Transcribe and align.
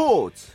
스포츠 0.00 0.52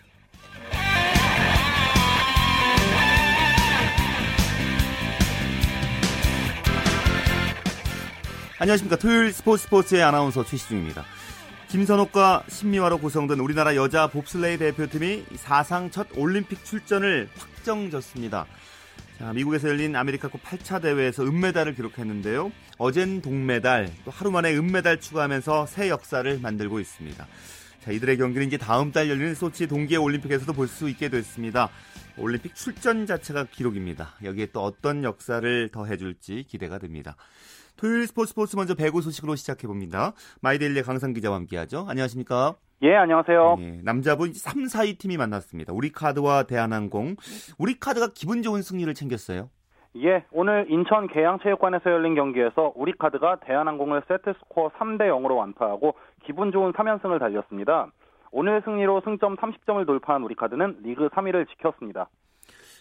안녕하십니까. 8.58 8.96
토요일 8.96 9.32
스포츠 9.32 9.66
스포츠의 9.66 10.02
아나운서 10.02 10.44
최시중입니다. 10.44 11.06
김선옥과 11.68 12.46
신미화로 12.48 12.98
구성된 12.98 13.40
우리나라 13.40 13.76
여자 13.76 14.08
봅슬레이 14.08 14.58
대표팀이 14.58 15.26
사상 15.36 15.92
첫 15.92 16.08
올림픽 16.18 16.66
출전을 16.66 17.30
확정졌습니다. 17.38 18.48
자, 19.20 19.32
미국에서 19.32 19.70
열린 19.70 19.96
아메리카컵 19.96 20.42
8차 20.44 20.82
대회에서 20.82 21.24
은메달을 21.24 21.76
기록했는데요. 21.76 22.52
어젠 22.80 23.22
동메달, 23.22 23.92
또 24.06 24.10
하루 24.10 24.32
만에 24.32 24.58
은메달 24.58 25.00
추가하면서 25.00 25.68
새 25.68 25.90
역사를 25.90 26.40
만들고 26.40 26.80
있습니다. 26.80 27.28
자, 27.86 27.92
이들의 27.92 28.18
경기는 28.18 28.48
이제 28.48 28.58
다음 28.58 28.92
달 28.92 29.10
열리는 29.10 29.36
소치 29.36 29.68
동계 29.68 29.96
올림픽에서도 29.98 30.52
볼 30.54 30.68
수 30.68 30.90
있게 30.90 31.10
됐습니다. 31.10 31.70
올림픽 32.18 32.56
출전 32.56 33.06
자체가 33.06 33.46
기록입니다. 33.52 34.16
여기에 34.24 34.48
또 34.54 34.62
어떤 34.64 35.04
역사를 35.04 35.70
더해줄지 35.72 36.46
기대가 36.48 36.80
됩니다. 36.80 37.16
토요일 37.78 38.08
스포츠 38.08 38.30
스포츠 38.32 38.56
먼저 38.56 38.74
배구 38.74 39.04
소식으로 39.04 39.36
시작해 39.36 39.68
봅니다. 39.68 40.14
마이데일리 40.42 40.82
강상 40.82 41.14
기자와 41.14 41.36
함께하죠. 41.36 41.86
안녕하십니까? 41.88 42.56
예, 42.82 42.96
안녕하세요. 42.96 43.58
예, 43.60 43.80
남자부 43.84 44.34
3, 44.34 44.64
4위 44.66 44.98
팀이 44.98 45.18
만났습니다. 45.18 45.72
우리카드와 45.74 46.44
대한항공. 46.44 47.18
우리카드가 47.60 48.14
기분 48.16 48.42
좋은 48.42 48.64
승리를 48.64 48.92
챙겼어요. 48.96 49.52
예, 50.04 50.26
오늘 50.32 50.66
인천 50.70 51.08
계양체육관에서 51.08 51.90
열린 51.90 52.16
경기에서 52.16 52.74
우리카드가 52.76 53.38
대한항공을 53.40 54.04
세트스코어 54.08 54.72
3대 54.72 55.04
0으로 55.08 55.38
완파하고 55.38 55.96
기분 56.26 56.52
좋은 56.52 56.74
3연승을 56.74 57.18
달렸습니다. 57.18 57.88
오늘 58.32 58.62
승리로 58.66 59.02
승점 59.06 59.38
30점을 59.38 59.86
돌파한 59.88 60.24
우리카드는 60.24 60.80
리그 60.84 61.08
3위를 61.08 61.48
지켰습니다. 61.50 62.10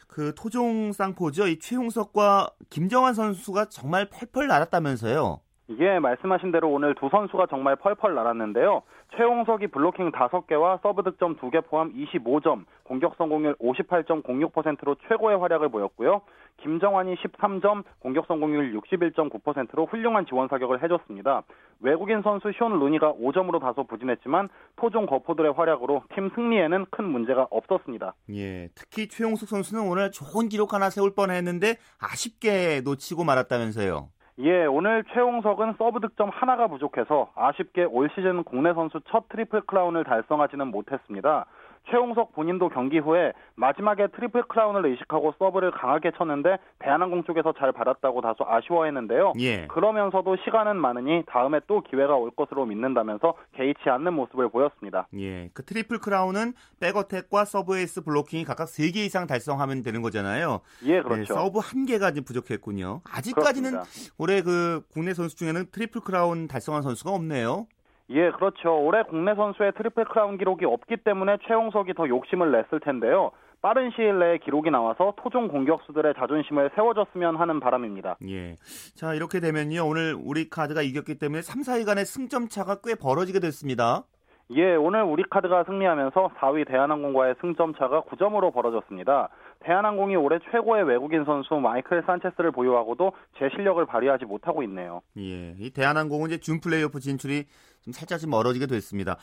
그 0.09 0.35
토종 0.35 0.91
쌍포죠. 0.91 1.47
이 1.47 1.61
최홍석과 1.61 2.51
김정환 2.69 3.15
선수가 3.15 3.67
정말 3.67 4.09
펄펄 4.11 4.49
날았다면서요. 4.49 5.44
예, 5.71 5.99
말씀하신 5.99 6.53
대로 6.53 6.71
오늘 6.71 6.95
두 6.95 7.09
선수가 7.09 7.47
정말 7.47 7.77
펄펄 7.77 8.15
날았는데요. 8.15 8.83
최홍석이 9.17 9.69
블로킹 9.69 10.13
5개와 10.13 10.83
서브 10.83 11.03
득점 11.03 11.37
2개 11.37 11.65
포함 11.67 11.93
25점, 11.95 12.65
공격 12.83 13.15
성공률 13.17 13.57
58.06%로 13.57 14.97
최고의 15.09 15.39
활약을 15.39 15.71
보였고요. 15.71 16.21
김정환이 16.59 17.15
13점, 17.17 17.85
공격 17.99 18.27
성공률 18.27 18.79
61.9%로 18.79 19.87
훌륭한 19.87 20.27
지원 20.27 20.49
사격을 20.49 20.83
해줬습니다. 20.83 21.43
외국인 21.81 22.23
선수 22.23 22.53
숀 22.53 22.69
루니가 22.69 23.15
5점으로 23.15 23.61
다소 23.61 23.85
부진했지만 23.85 24.49
토종 24.77 25.07
거포들의 25.07 25.53
활약으로 25.53 26.03
팀 26.15 26.31
승리에는 26.35 26.87
큰 26.91 27.05
문제가 27.05 27.47
없었습니다. 27.51 28.15
예, 28.35 28.69
특히 28.75 29.09
최홍석 29.09 29.49
선수는 29.49 29.89
오늘 29.89 30.11
좋은 30.11 30.49
기록 30.49 30.75
하나 30.75 30.91
세울 30.91 31.15
뻔했는데 31.15 31.77
아쉽게 32.01 32.83
놓치고 32.85 33.25
말았다면서요. 33.25 34.09
예, 34.41 34.65
오늘 34.67 35.05
최홍석은 35.13 35.75
서브 35.79 36.01
득점 36.01 36.29
하나가 36.31 36.67
부족해서 36.67 37.31
아쉽게 37.37 37.85
올 37.85 38.11
시즌 38.17 38.43
국내 38.43 38.75
선수 38.75 39.01
첫 39.09 39.29
트리플 39.29 39.61
크라운을 39.63 40.03
달성하지는 40.03 40.69
못했습니다. 40.69 41.47
최홍석 41.91 42.33
본인도 42.33 42.71
경기 42.71 42.99
후에 42.99 43.33
마지막에 43.57 44.09
트리플 44.09 44.45
크라운을 44.45 44.87
의식하고 44.87 45.35
서브를 45.39 45.71
강하게 45.71 46.13
쳤는데 46.17 46.57
대한항공 46.79 47.25
쪽에서 47.25 47.53
잘 47.59 47.73
받았다고 47.73 48.21
다소 48.21 48.45
아쉬워했는데요. 48.47 49.35
예. 49.39 49.67
그러면서도 49.67 50.37
시간은 50.45 50.77
많으니 50.77 51.23
다음에 51.27 51.61
또 51.67 51.83
기회가 51.83 52.15
올 52.15 52.31
것으로 52.31 52.67
믿는다면서 52.67 53.35
개의치 53.55 53.89
않는 53.89 54.15
모습을 54.15 54.49
보였습니다. 54.49 55.09
예, 55.15 55.51
그 55.53 55.65
트리플 55.65 55.99
크라운은 55.99 56.55
백어택과 56.81 57.45
서브 57.45 57.79
에이스 57.79 58.03
블로킹이 58.03 58.45
각각 58.45 58.65
3개 58.67 58.97
이상 58.97 59.27
달성하면 59.27 59.83
되는 59.83 60.03
거잖아요. 60.03 60.61
예, 60.85 61.03
그렇죠. 61.03 61.21
예, 61.21 61.25
서브 61.25 61.59
한 61.59 61.85
개가 61.87 62.13
부족했군요. 62.25 63.03
아직까지는 63.11 63.71
그렇습니다. 63.71 64.15
올해 64.19 64.43
그 64.43 64.83
국내 64.93 65.15
선수 65.15 65.37
중에는 65.37 65.67
트리플 65.71 66.01
크라운 66.03 66.47
달성한 66.49 66.83
선수가 66.83 67.11
없네요. 67.11 67.67
예, 68.11 68.31
그렇죠. 68.33 68.85
올해 68.85 69.03
국내 69.03 69.35
선수의 69.35 69.73
트리플 69.73 70.05
크라운 70.07 70.37
기록이 70.37 70.65
없기 70.65 70.99
때문에 70.99 71.39
최홍석이 71.47 71.95
더 71.95 72.09
욕심을 72.09 72.53
냈을 72.53 72.81
텐데요. 72.81 73.33
빠른 73.63 73.91
시일 73.93 74.19
내에 74.19 74.39
기록이 74.39 74.71
나와서 74.71 75.15
토종 75.17 75.49
공격수들의 75.49 76.13
자존심을 76.19 76.73
세워줬으면 76.75 77.37
하는 77.37 77.61
바람입니다. 77.61 78.19
예. 78.29 78.57
자, 78.95 79.15
이렇게 79.15 79.41
되면요. 79.41 79.87
오늘 79.87 80.15
우리 80.23 80.51
카드가 80.51 80.83
이겼기 80.83 81.19
때문에 81.19 81.41
3, 81.41 81.63
4위 81.63 81.87
간의 81.87 82.05
승점 82.05 82.49
차가 82.49 82.77
꽤 82.85 82.95
벌어지게 82.95 83.41
됐습니다. 83.41 84.03
예, 84.51 84.75
오늘 84.75 85.03
우리 85.03 85.23
카드가 85.31 85.65
승리하면서 85.65 86.33
4위 86.39 86.69
대한항공과의 86.69 87.37
승점 87.41 87.75
차가 87.75 88.03
9점으로 88.03 88.53
벌어졌습니다. 88.53 89.31
대한항공이 89.65 90.15
올해 90.17 90.39
최고의 90.51 90.85
외국인 90.85 91.25
선수 91.25 91.55
마이클 91.55 92.03
산체스를 92.07 92.53
보유하고도 92.53 93.13
제 93.39 93.49
실력을 93.51 93.85
발휘하지 93.87 94.27
못하고 94.27 94.63
있네요. 94.65 95.01
예, 95.17 95.55
이 95.59 95.71
대한항공은 95.71 96.29
이제 96.29 96.39
준 96.39 96.61
플레이오프 96.61 97.01
진출이 97.01 97.45
좀 97.83 97.93
살짝 97.93 98.19
좀 98.19 98.31
멀어지게 98.31 98.67
됐습니다. 98.67 99.17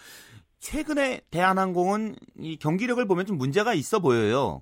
최근에 0.60 1.22
대한항공은 1.32 2.16
이 2.38 2.58
경기력을 2.58 3.06
보면 3.08 3.26
좀 3.26 3.38
문제가 3.38 3.74
있어 3.74 4.00
보여요. 4.00 4.62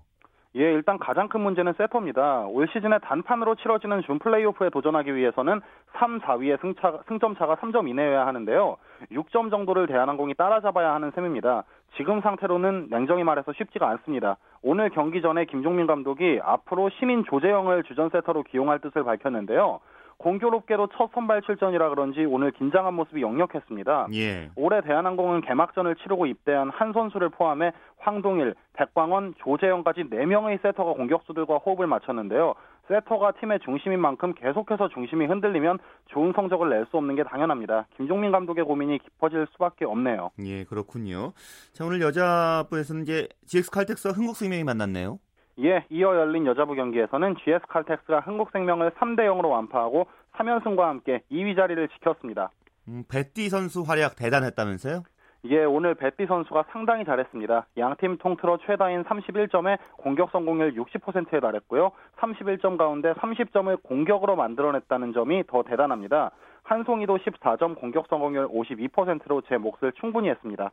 예, 0.55 0.61
일단 0.61 0.97
가장 0.97 1.29
큰 1.29 1.41
문제는 1.41 1.73
세터입니다. 1.77 2.47
올 2.47 2.67
시즌에 2.73 2.97
단판으로 3.03 3.55
치러지는 3.55 4.01
준 4.01 4.17
플레이오프에 4.17 4.71
도전하기 4.71 5.15
위해서는 5.15 5.61
3, 5.99 6.19
4위의 6.21 6.59
승차, 6.59 7.03
승점 7.07 7.35
차가 7.35 7.55
3점 7.57 7.87
이내여야 7.87 8.25
하는데요. 8.25 8.77
6점 9.11 9.51
정도를 9.51 9.85
대한항공이 9.85 10.33
따라잡아야 10.33 10.93
하는 10.95 11.11
셈입니다. 11.13 11.65
지금 11.97 12.21
상태로는 12.21 12.87
냉정히 12.89 13.23
말해서 13.23 13.53
쉽지가 13.53 13.89
않습니다. 13.89 14.37
오늘 14.61 14.89
경기 14.89 15.21
전에 15.21 15.45
김종민 15.45 15.87
감독이 15.87 16.39
앞으로 16.43 16.89
신인 16.99 17.23
조재영을 17.25 17.83
주전 17.83 18.09
세터로 18.09 18.43
기용할 18.43 18.79
뜻을 18.79 19.03
밝혔는데요. 19.03 19.79
공교롭게도 20.19 20.87
첫 20.97 21.11
선발 21.13 21.41
출전이라 21.43 21.89
그런지 21.89 22.25
오늘 22.25 22.51
긴장한 22.51 22.93
모습이 22.93 23.21
역력했습니다. 23.21 24.07
예. 24.13 24.49
올해 24.57 24.81
대한항공은 24.81 25.41
개막전을 25.41 25.95
치르고 25.95 26.25
입대한 26.25 26.69
한 26.69 26.91
선수를 26.91 27.29
포함해 27.29 27.71
황동일, 27.97 28.53
백광원, 28.73 29.35
조재영까지 29.37 30.09
4명의 30.09 30.61
세터가 30.61 30.93
공격수들과 30.93 31.57
호흡을 31.59 31.87
맞췄는데요. 31.87 32.53
세터가 32.89 33.33
팀의 33.39 33.59
중심인 33.59 33.99
만큼 34.01 34.33
계속해서 34.33 34.89
중심이 34.89 35.25
흔들리면 35.27 35.77
좋은 36.07 36.33
성적을 36.35 36.69
낼 36.69 36.85
수 36.89 36.97
없는 36.97 37.15
게 37.15 37.23
당연합니다. 37.23 37.85
김종민 37.97 38.31
감독의 38.31 38.63
고민이 38.65 38.97
깊어질 38.99 39.45
수밖에 39.51 39.85
없네요. 39.85 40.31
예, 40.39 40.63
그렇군요. 40.65 41.33
자, 41.71 41.85
오늘 41.85 42.01
여자부에서는 42.01 43.03
이제 43.03 43.27
GX 43.45 43.69
칼텍스와 43.69 44.13
흥국생명이 44.15 44.63
만났네요. 44.63 45.19
예, 45.59 45.85
이어 45.89 46.15
열린 46.15 46.45
여자부 46.47 46.73
경기에서는 46.73 47.35
GS 47.43 47.59
칼텍스가 47.67 48.21
흥국생명을 48.21 48.91
3대 48.91 49.19
0으로 49.27 49.49
완파하고 49.51 50.07
3연승과 50.37 50.79
함께 50.79 51.21
2위 51.31 51.55
자리를 51.55 51.87
지켰습니다. 51.89 52.49
음, 52.87 53.03
베띠 53.07 53.49
선수 53.49 53.81
활약 53.83 54.15
대단했다면서요? 54.15 55.03
예, 55.45 55.63
오늘 55.63 55.95
베띠 55.95 56.25
선수가 56.25 56.65
상당히 56.71 57.05
잘했습니다. 57.05 57.67
양팀 57.77 58.17
통틀어 58.17 58.57
최다인 58.65 59.03
31점에 59.03 59.77
공격 59.97 60.31
성공률 60.31 60.75
60%에 60.75 61.39
달했고요. 61.39 61.91
31점 62.17 62.77
가운데 62.77 63.13
30점을 63.13 63.81
공격으로 63.83 64.35
만들어냈다는 64.35 65.13
점이 65.13 65.43
더 65.47 65.63
대단합니다. 65.63 66.31
한송이도 66.63 67.17
14점 67.19 67.79
공격 67.79 68.07
성공률 68.09 68.49
52%로 68.49 69.41
제 69.47 69.57
몫을 69.57 69.93
충분히 69.99 70.29
했습니다. 70.29 70.71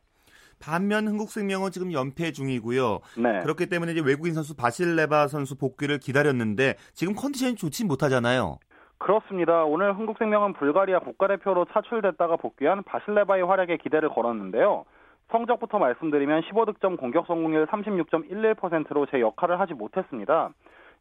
반면 0.58 1.06
흥국생명은 1.06 1.70
지금 1.70 1.92
연패 1.92 2.32
중이고요. 2.32 3.00
네. 3.18 3.40
그렇기 3.42 3.66
때문에 3.66 3.92
이제 3.92 4.00
외국인 4.00 4.34
선수 4.34 4.56
바실레바 4.56 5.28
선수 5.28 5.56
복귀를 5.56 5.98
기다렸는데 5.98 6.76
지금 6.92 7.14
컨디션이 7.14 7.56
좋지 7.56 7.84
못하잖아요. 7.84 8.58
그렇습니다. 8.98 9.64
오늘 9.64 9.92
흥국생명은 9.94 10.54
불가리아 10.54 10.98
국가대표로 11.00 11.66
차출됐다가 11.66 12.36
복귀한 12.36 12.82
바실레바의 12.82 13.44
활약에 13.44 13.76
기대를 13.76 14.08
걸었는데요. 14.08 14.84
성적부터 15.30 15.78
말씀드리면 15.78 16.42
15득점 16.42 16.98
공격 16.98 17.26
성공률 17.26 17.66
36.11%로 17.66 19.06
제 19.06 19.20
역할을 19.20 19.58
하지 19.60 19.74
못했습니다. 19.74 20.50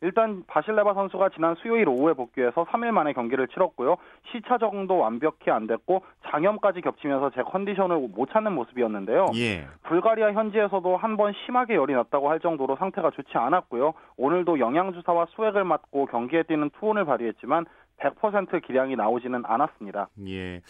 일단 0.02 0.44
바실레바 0.48 0.94
선수가 0.94 1.30
지난 1.30 1.56
수요일 1.56 1.88
오후에 1.88 2.14
복귀해서 2.14 2.66
3일 2.66 2.92
만에 2.92 3.14
경기를 3.14 3.48
치렀고요. 3.48 3.96
시차 4.30 4.58
적응도 4.58 4.98
완벽히 4.98 5.52
안 5.52 5.68
됐고 5.68 6.04
장염까지 6.26 6.82
겹치면서 6.82 7.30
제 7.30 7.44
컨디션을 7.44 8.10
못 8.14 8.30
찾는 8.30 8.52
모습이었는데요. 8.54 9.28
예. 9.36 9.68
불가리아 9.84 10.34
현지에서도 10.34 10.98
한 10.98 11.16
번 11.16 11.34
심하게 11.46 11.76
열이 11.76 11.94
났다고 11.94 12.30
할 12.30 12.42
정도로 12.42 12.76
상태가 12.76 13.12
좋지 13.12 13.38
않았고요. 13.38 13.94
오늘도 14.18 14.60
영양 14.60 14.92
주사와 14.92 15.28
수액을 15.30 15.64
맞고 15.64 16.08
경기에 16.08 16.44
뛰는 16.44 16.72
투혼을 16.72 17.06
발휘했지만 17.06 17.66
100% 18.00 18.66
기량이 18.66 18.96
나오지는 18.96 19.44
않았습니다. 19.46 20.10
예. 20.28 20.62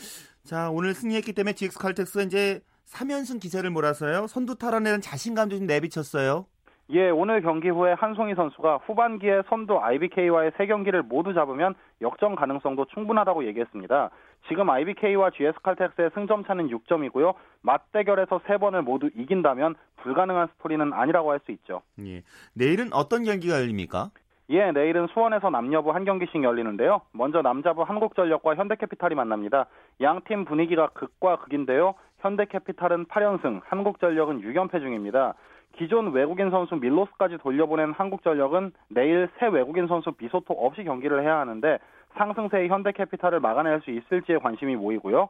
자, 0.43 0.69
오늘 0.69 0.93
승리했기 0.93 1.33
때문에 1.33 1.53
GX 1.53 1.79
칼텍스가 1.79 2.23
이제 2.23 2.61
3연승 2.87 3.41
기세를 3.41 3.69
몰아서요. 3.71 4.27
선두 4.27 4.55
탈환에는 4.57 5.01
자신감도 5.01 5.57
좀 5.57 5.67
내비쳤어요. 5.67 6.45
예, 6.91 7.09
오늘 7.09 7.41
경기 7.41 7.67
후에 7.69 7.93
한송희 7.93 8.35
선수가 8.35 8.81
후반기에 8.85 9.41
선두 9.49 9.79
IBK와의 9.79 10.51
세 10.55 10.67
경기를 10.67 11.01
모두 11.01 11.33
잡으면 11.33 11.73
역전 12.01 12.35
가능성도 12.35 12.85
충분하다고 12.93 13.47
얘기했습니다. 13.47 14.11
지금 14.47 14.69
IBK와 14.69 15.31
GS 15.31 15.53
칼텍스의 15.63 16.11
승점 16.13 16.45
차는 16.45 16.69
6점이고요. 16.69 17.33
맞대결에서 17.63 18.41
세 18.45 18.57
번을 18.57 18.83
모두 18.83 19.09
이긴다면 19.15 19.73
불가능한 20.03 20.49
스토리는 20.55 20.93
아니라고 20.93 21.31
할 21.31 21.39
수 21.43 21.51
있죠. 21.53 21.81
예. 22.05 22.21
내일은 22.53 22.93
어떤 22.93 23.23
경기가 23.23 23.59
열립니까? 23.59 24.11
예, 24.49 24.71
내일은 24.71 25.07
수원에서 25.07 25.49
남녀부 25.49 25.91
한 25.91 26.05
경기씩 26.05 26.43
열리는데요. 26.43 27.01
먼저 27.13 27.41
남자부 27.41 27.81
한국전력과 27.81 28.55
현대캐피탈이 28.55 29.15
만납니다. 29.15 29.65
양 30.01 30.21
팀 30.25 30.45
분위기가 30.45 30.89
극과 30.89 31.37
극인데요. 31.37 31.95
현대캐피탈은 32.19 33.05
8연승, 33.05 33.61
한국전력은 33.65 34.41
6연패 34.41 34.79
중입니다. 34.81 35.33
기존 35.77 36.11
외국인 36.11 36.51
선수 36.51 36.75
밀로스까지 36.75 37.39
돌려보낸 37.39 37.91
한국전력은 37.91 38.71
내일 38.89 39.29
새 39.39 39.47
외국인 39.47 39.87
선수 39.87 40.11
비소토 40.11 40.53
없이 40.53 40.83
경기를 40.83 41.23
해야 41.23 41.39
하는데 41.39 41.79
상승세의 42.15 42.69
현대캐피탈을 42.69 43.39
막아낼 43.39 43.81
수 43.81 43.91
있을지에 43.91 44.37
관심이 44.37 44.75
모이고요. 44.75 45.27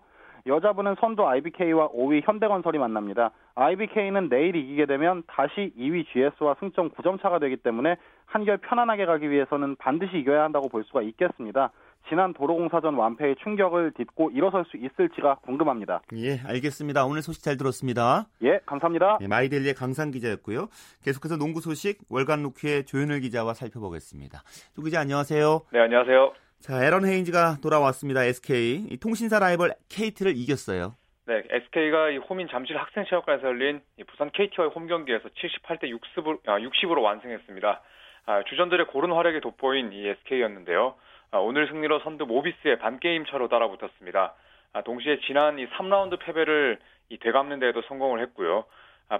여자분은 0.47 0.95
선두 0.99 1.27
IBK와 1.27 1.89
5위 1.89 2.21
현대건설이 2.23 2.77
만납니다. 2.77 3.31
IBK는 3.55 4.29
내일 4.29 4.55
이기게 4.55 4.85
되면 4.85 5.23
다시 5.27 5.73
2위 5.77 6.05
GS와 6.11 6.55
승점 6.59 6.91
9점 6.91 7.21
차가 7.21 7.39
되기 7.39 7.55
때문에 7.57 7.95
한결 8.25 8.57
편안하게 8.57 9.05
가기 9.05 9.29
위해서는 9.29 9.75
반드시 9.77 10.17
이겨야 10.17 10.43
한다고 10.43 10.69
볼 10.69 10.83
수가 10.83 11.01
있겠습니다. 11.01 11.71
지난 12.07 12.33
도로공사전 12.33 12.93
완패의 12.93 13.37
충격을 13.43 13.93
딛고 13.97 14.29
일어설 14.31 14.63
수 14.65 14.77
있을지가 14.77 15.37
궁금합니다. 15.41 16.01
예, 16.13 16.39
알겠습니다. 16.45 17.05
오늘 17.05 17.23
소식 17.23 17.43
잘 17.43 17.57
들었습니다. 17.57 18.25
예, 18.43 18.59
감사합니다. 18.67 19.17
예, 19.21 19.27
마이데일리의 19.27 19.73
강상 19.73 20.11
기자였고요. 20.11 20.67
계속해서 21.03 21.37
농구 21.37 21.61
소식 21.61 22.01
월간 22.09 22.43
루키의 22.43 22.85
조현일 22.85 23.21
기자와 23.21 23.55
살펴보겠습니다. 23.55 24.43
조 24.75 24.81
기자 24.83 24.99
안녕하세요. 24.99 25.61
네, 25.73 25.79
안녕하세요. 25.79 26.44
자, 26.65 26.83
에런 26.83 27.05
헤인즈가 27.05 27.57
돌아왔습니다. 27.61 28.23
SK 28.23 28.97
통신사 28.99 29.37
라이벌 29.37 29.75
KT를 29.87 30.35
이겼어요. 30.35 30.95
네, 31.27 31.43
SK가 31.47 32.15
홈인 32.27 32.47
잠실 32.49 32.75
학생체육관에서 32.75 33.45
열린 33.45 33.81
부산 34.07 34.31
KT와의 34.31 34.71
홈 34.73 34.87
경기에서 34.87 35.29
78대 35.29 35.95
60으로, 35.95 36.41
60으로 36.43 37.03
완승했습니다. 37.03 37.81
아, 38.25 38.43
주전들의 38.49 38.87
고른 38.87 39.11
활약이 39.11 39.41
돋보인 39.41 39.93
이 39.93 40.07
SK였는데요. 40.07 40.95
아, 41.29 41.37
오늘 41.37 41.67
승리로 41.67 41.99
선두 41.99 42.25
모비스에 42.25 42.79
반게임 42.79 43.27
차로 43.27 43.47
따라붙었습니다. 43.47 44.33
아, 44.73 44.81
동시에 44.81 45.19
지난 45.27 45.59
이 45.59 45.67
3라운드 45.67 46.17
패배를 46.17 46.79
이 47.09 47.19
되갚는 47.19 47.59
데에도 47.59 47.83
성공을 47.83 48.21
했고요. 48.21 48.65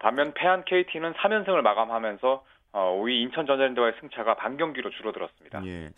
반면 0.01 0.33
패한 0.33 0.65
KT는 0.65 1.13
3연승을 1.13 1.61
마감하면서 1.61 2.43
5위 2.75 3.05
어, 3.05 3.07
인천전자랜드와의 3.07 3.93
승차가 4.01 4.35
반 4.35 4.57
경기로 4.57 4.89
줄어들었습니다. 4.89 5.65
예. 5.65 5.91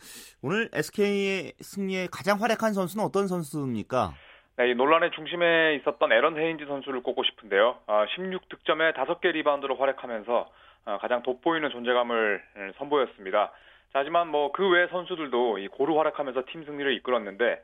오늘 0.43 0.69
SK의 0.73 1.53
승리에 1.59 2.07
가장 2.11 2.39
활약한 2.39 2.73
선수는 2.73 3.03
어떤 3.03 3.27
선수입니까? 3.27 4.13
네, 4.57 4.71
이 4.71 4.75
논란의 4.75 5.11
중심에 5.11 5.75
있었던 5.75 6.11
애런 6.11 6.37
헤인즈 6.37 6.65
선수를 6.67 7.01
꼽고 7.01 7.23
싶은데요. 7.23 7.79
16득점에 7.87 8.95
어, 8.97 9.05
5개 9.05 9.31
리바운드로 9.31 9.75
활약하면서 9.75 10.49
어, 10.85 10.97
가장 11.01 11.23
돋보이는 11.23 11.69
존재감을 11.71 12.43
선보였습니다. 12.77 13.51
하지만 13.93 14.27
뭐 14.29 14.51
그 14.51 14.69
외 14.69 14.87
선수들도 14.87 15.57
이 15.59 15.67
고루 15.69 15.97
활약하면서 15.97 16.43
팀 16.51 16.63
승리를 16.65 16.93
이끌었는데 16.97 17.61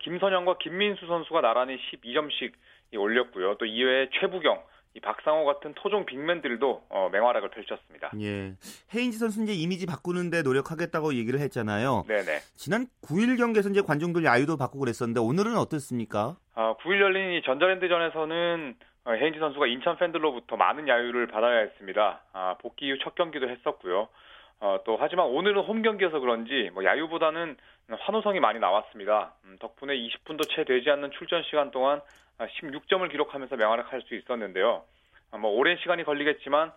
김선영과 0.00 0.58
김민수 0.58 1.06
선수가 1.06 1.40
나란히 1.40 1.76
12점씩 1.76 2.52
올렸고요. 2.96 3.56
또 3.58 3.64
이외에 3.66 4.08
최부경, 4.18 4.60
이 4.94 5.00
박상호 5.00 5.44
같은 5.44 5.74
토종 5.74 6.06
빅맨들도 6.06 6.86
어, 6.88 7.08
맹활약을 7.12 7.50
펼쳤습니다. 7.50 8.10
예. 8.20 8.54
헤인즈 8.94 9.18
선수 9.18 9.42
이제 9.42 9.52
이미지 9.52 9.86
바꾸는데 9.86 10.42
노력하겠다고 10.42 11.14
얘기를 11.14 11.40
했잖아요. 11.40 12.04
네네. 12.08 12.38
지난 12.56 12.86
9일 13.02 13.36
경기에서 13.38 13.68
이제 13.68 13.80
관중들 13.82 14.24
야유도 14.24 14.56
받고 14.56 14.78
그랬었는데 14.78 15.20
오늘은 15.20 15.56
어떻습니까? 15.56 16.36
아, 16.54 16.74
9일 16.82 17.00
열린 17.00 17.32
이 17.32 17.42
전자랜드전에서는 17.42 18.76
어, 19.04 19.12
헤인즈 19.12 19.38
선수가 19.38 19.66
인천 19.66 19.96
팬들로부터 19.96 20.56
많은 20.56 20.88
야유를 20.88 21.28
받아야 21.28 21.60
했습니다. 21.60 22.20
아, 22.32 22.56
복귀 22.60 22.90
후첫 22.90 23.14
경기도 23.14 23.48
했었고요. 23.48 24.08
어, 24.60 24.80
또 24.84 24.96
하지만 24.98 25.26
오늘은 25.26 25.62
홈 25.62 25.82
경기여서 25.82 26.20
그런지 26.20 26.70
뭐 26.72 26.84
야유보다는 26.84 27.56
환호성이 28.00 28.40
많이 28.40 28.58
나왔습니다. 28.58 29.34
음, 29.44 29.56
덕분에 29.60 29.94
20분도 29.94 30.48
채 30.48 30.64
되지 30.64 30.90
않는 30.90 31.12
출전 31.12 31.42
시간 31.44 31.70
동안 31.70 32.00
16점을 32.38 33.04
아, 33.04 33.08
기록하면서 33.08 33.56
명활약할 33.56 34.02
수 34.02 34.14
있었는데요. 34.14 34.82
아, 35.30 35.38
뭐 35.38 35.50
오랜 35.52 35.76
시간이 35.78 36.04
걸리겠지만 36.04 36.68
아, 36.68 36.74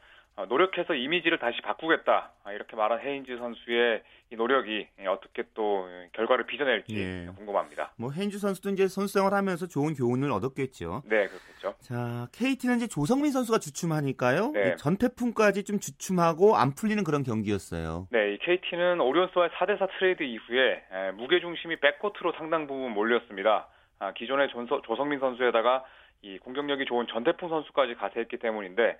노력해서 0.47 0.95
이미지를 0.95 1.37
다시 1.37 1.61
바꾸겠다 1.61 2.31
이렇게 2.53 2.75
말한 2.75 2.99
헤인즈 2.99 3.37
선수의 3.37 4.01
이 4.31 4.35
노력이 4.35 4.87
어떻게 5.07 5.43
또 5.53 5.87
결과를 6.13 6.45
빚어낼지 6.45 6.95
예. 6.97 7.29
궁금합니다. 7.35 7.91
뭐 7.97 8.11
헤인즈 8.11 8.39
선수도 8.39 8.69
이제 8.69 8.87
선수 8.87 9.13
생활하면서 9.13 9.67
좋은 9.67 9.93
교훈을 9.93 10.31
얻었겠죠. 10.31 11.03
네, 11.05 11.27
그렇겠죠. 11.27 11.75
자, 11.79 12.27
KT는 12.31 12.77
이제 12.77 12.87
조성민 12.87 13.31
선수가 13.31 13.59
주춤하니까요. 13.59 14.51
네. 14.51 14.75
전태풍까지 14.77 15.63
좀 15.65 15.79
주춤하고 15.79 16.55
안 16.55 16.73
풀리는 16.75 17.03
그런 17.03 17.23
경기였어요. 17.23 18.07
네, 18.09 18.33
이 18.33 18.37
KT는 18.37 19.01
오리온스와의 19.01 19.51
4대4 19.51 19.89
트레이드 19.99 20.23
이후에 20.23 20.83
무게 21.15 21.41
중심이 21.41 21.75
백코트로 21.75 22.31
상당 22.37 22.67
부분 22.67 22.93
몰렸습니다. 22.93 23.67
아, 23.99 24.13
기존의 24.13 24.47
조성민 24.87 25.19
선수에다가 25.19 25.83
이 26.23 26.39
공격력이 26.39 26.85
좋은 26.85 27.05
전태풍 27.07 27.49
선수까지 27.49 27.95
가세했기 27.95 28.37
때문인데 28.37 28.81
자, 28.91 28.97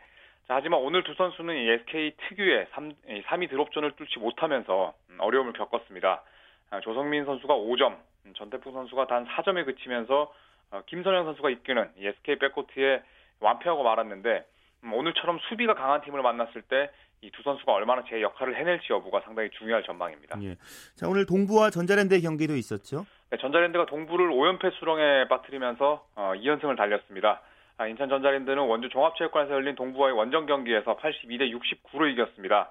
하지만 0.56 0.80
오늘 0.82 1.04
두 1.04 1.14
선수는 1.14 1.56
이 1.56 1.70
SK 1.70 2.12
특유의 2.28 2.68
3, 2.72 2.94
3-2 3.28 3.50
drop 3.50 3.65
zone을 3.65 3.92
뚫지 3.96 4.20
못하면서 4.20 4.94
음, 5.10 5.18
어려움을 5.20 5.54
겪었습니다. 5.54 6.24
아, 6.72 6.80
조성민 6.82 7.26
선수가 7.26 7.54
5점, 7.54 7.98
음, 8.26 8.34
전태풍 8.36 8.74
선수가 8.74 9.08
단 9.08 9.26
4점에 9.28 9.66
그치면서 9.66 10.34
어, 10.72 10.82
김선형 10.88 11.26
선수가 11.26 11.50
이끄는 11.50 11.90
SK 11.98 12.40
백코트에 12.40 13.02
완패하고 13.40 13.84
말았는데 13.84 14.46
음, 14.84 14.94
오늘처럼 14.94 15.40
수비가 15.50 15.74
강한 15.74 16.02
팀을 16.02 16.22
만났을 16.22 16.62
때 16.64 16.90
이 17.24 17.30
두 17.30 17.44
선수가 17.44 17.72
얼마나 17.72 18.04
제 18.10 18.20
역할을 18.20 18.58
해낼지 18.58 18.88
여부가 18.90 19.22
상당히 19.22 19.52
중요할 19.52 19.84
전망입니다. 19.84 20.42
예. 20.42 20.56
자 20.96 21.08
오늘 21.08 21.28
동부와 21.28 21.70
전자랜드의 21.70 22.22
경기도 22.22 22.56
있었죠. 22.56 23.06
네, 23.30 23.38
전자랜드가 23.38 23.86
동부를 23.86 24.32
5연패 24.32 24.74
수렁에 24.80 25.28
빠뜨리면서 25.28 26.04
어, 26.16 26.34
2연승을 26.36 26.76
달렸습니다. 26.76 27.42
아, 27.82 27.88
인천 27.88 28.10
전자랜드는 28.10 28.60
원주 28.60 28.90
종합체육관에서 28.90 29.56
열린 29.56 29.74
동부와의 29.74 30.16
원정 30.16 30.46
경기에서 30.46 30.98
82대 30.98 31.52
69로 31.52 32.12
이겼습니다. 32.12 32.70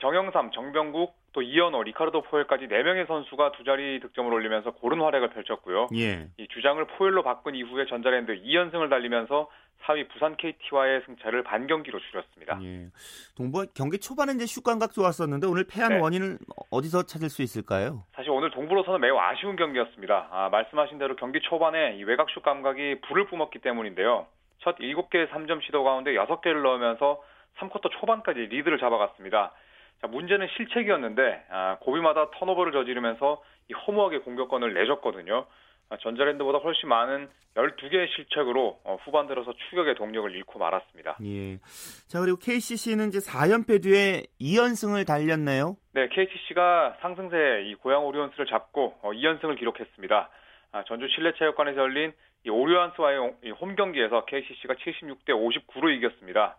정영삼, 0.00 0.52
정병국, 0.52 1.14
또 1.34 1.42
이현호, 1.42 1.82
리카르도 1.82 2.22
포엘까지 2.22 2.66
4명의 2.66 3.06
선수가 3.06 3.52
두 3.52 3.64
자리 3.64 4.00
득점을 4.00 4.32
올리면서 4.32 4.72
고른 4.72 5.02
활약을 5.02 5.30
펼쳤고요. 5.30 5.88
예. 5.96 6.28
이 6.38 6.48
주장을 6.48 6.82
포엘로 6.82 7.22
바꾼 7.22 7.54
이후에 7.54 7.84
전자랜드 7.86 8.40
2연승을 8.40 8.88
달리면서 8.88 9.50
4위 9.84 10.08
부산 10.08 10.36
KT와의 10.36 11.02
승차를 11.06 11.42
반경기로 11.42 11.98
줄였습니다. 12.00 12.58
예. 12.62 12.88
동부 13.36 13.66
경기 13.74 13.98
초반에 13.98 14.32
이제 14.32 14.46
슛 14.46 14.62
감각 14.62 14.92
좋았었는데 14.92 15.46
오늘 15.46 15.64
패한 15.64 15.92
네. 15.92 16.00
원인은 16.00 16.38
어디서 16.70 17.04
찾을 17.04 17.28
수 17.28 17.42
있을까요? 17.42 18.04
사실 18.14 18.30
오늘 18.30 18.50
동부로서는 18.50 19.00
매우 19.00 19.18
아쉬운 19.18 19.56
경기였습니다. 19.56 20.28
아, 20.30 20.48
말씀하신 20.48 20.98
대로 20.98 21.16
경기 21.16 21.40
초반에 21.40 21.96
이 21.96 22.04
외곽 22.04 22.30
슛 22.30 22.42
감각이 22.42 23.02
불을 23.02 23.26
뿜었기 23.26 23.60
때문인데요. 23.60 24.26
첫 24.60 24.76
7개의 24.78 25.28
3점 25.30 25.62
시도 25.64 25.84
가운데 25.84 26.12
6개를 26.12 26.62
넣으면서 26.62 27.22
3쿼터 27.58 27.90
초반까지 28.00 28.40
리드를 28.40 28.78
잡아갔습니다. 28.78 29.52
자, 30.00 30.06
문제는 30.06 30.46
실책이었는데 30.56 31.46
아, 31.50 31.76
고비마다 31.80 32.30
턴오버를 32.30 32.72
저지르면서 32.72 33.42
이 33.70 33.74
허무하게 33.74 34.18
공격권을 34.18 34.74
내줬거든요. 34.74 35.46
아, 35.90 35.96
전자랜드보다 35.96 36.58
훨씬 36.58 36.88
많은 36.88 37.28
12개의 37.56 38.08
실책으로 38.14 38.78
어, 38.84 38.98
후반 39.04 39.26
들어서 39.26 39.52
추격의 39.68 39.96
동력을 39.96 40.30
잃고 40.36 40.58
말았습니다. 40.58 41.16
예. 41.24 41.58
자, 42.06 42.20
그리고 42.20 42.38
KCC는 42.38 43.08
이제 43.08 43.18
4연패 43.18 43.82
뒤에 43.82 44.24
2연승을 44.40 45.06
달렸네요. 45.06 45.76
네, 45.94 46.08
KCC가 46.08 46.98
상승세 47.00 47.64
이 47.66 47.74
고양 47.74 48.04
오리온스를 48.06 48.46
잡고 48.46 48.98
어, 49.02 49.10
2연승을 49.10 49.58
기록했습니다. 49.58 50.30
아, 50.72 50.84
전주 50.84 51.08
실내체육관에서 51.08 51.80
열린 51.80 52.12
이 52.44 52.50
오리온스와의 52.50 53.34
홈 53.60 53.74
경기에서 53.76 54.24
KCC가 54.24 54.74
76대 54.74 55.30
59로 55.30 55.94
이겼습니다. 55.96 56.56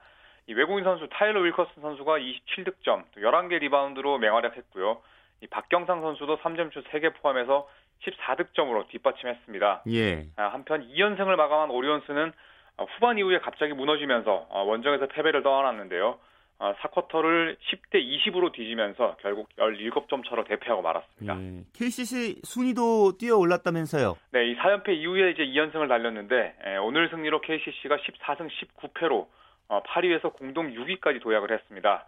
이 0.48 0.54
외국인 0.54 0.84
선수 0.84 1.08
타일러 1.10 1.42
윌커슨 1.42 1.82
선수가 1.82 2.20
27득점, 2.20 3.04
11개 3.18 3.60
리바운드로 3.60 4.18
맹활약했고요. 4.18 5.02
이 5.42 5.48
박경상 5.48 6.02
선수도 6.02 6.38
3점슛 6.40 6.86
3개 6.86 7.14
포함해서 7.22 7.68
14득점으로 8.04 8.88
뒷받침했습니다. 8.90 9.84
예. 9.90 10.26
아, 10.38 10.48
한편 10.48 10.88
2연승을 10.90 11.36
마감한 11.36 11.70
오리온스는 11.70 12.34
어, 12.78 12.86
후반 12.96 13.18
이후에 13.18 13.40
갑자기 13.40 13.74
무너지면서 13.74 14.48
어, 14.50 14.64
원정에서 14.64 15.08
패배를 15.08 15.44
떠안았는데요. 15.44 16.18
4쿼터를 16.60 17.54
어, 17.54 17.58
10대 17.72 17.96
20으로 17.96 18.52
뒤지면서 18.52 19.16
결국 19.22 19.48
17점 19.58 20.28
차로 20.28 20.44
대패하고 20.44 20.82
말았습니다. 20.82 21.40
예. 21.40 21.64
KCC 21.74 22.42
순위도 22.44 23.18
뛰어 23.18 23.38
올랐다면서요? 23.38 24.18
네, 24.32 24.52
이 24.52 24.56
4연패 24.58 24.90
이후에 24.90 25.32
이제 25.32 25.44
2연승을 25.44 25.88
달렸는데 25.88 26.56
예, 26.68 26.76
오늘 26.78 27.10
승리로 27.10 27.42
KCC가 27.42 27.98
14승 27.98 28.50
19패로 28.50 29.28
8위에서 29.70 30.34
공동 30.34 30.74
6위까지 30.74 31.22
도약을 31.22 31.52
했습니다. 31.52 32.06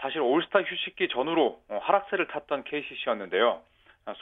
사실 0.00 0.20
올스타 0.20 0.62
휴식기 0.62 1.08
전후로 1.08 1.60
어, 1.68 1.80
하락세를 1.82 2.28
탔던 2.28 2.64
KCC였는데요. 2.64 3.60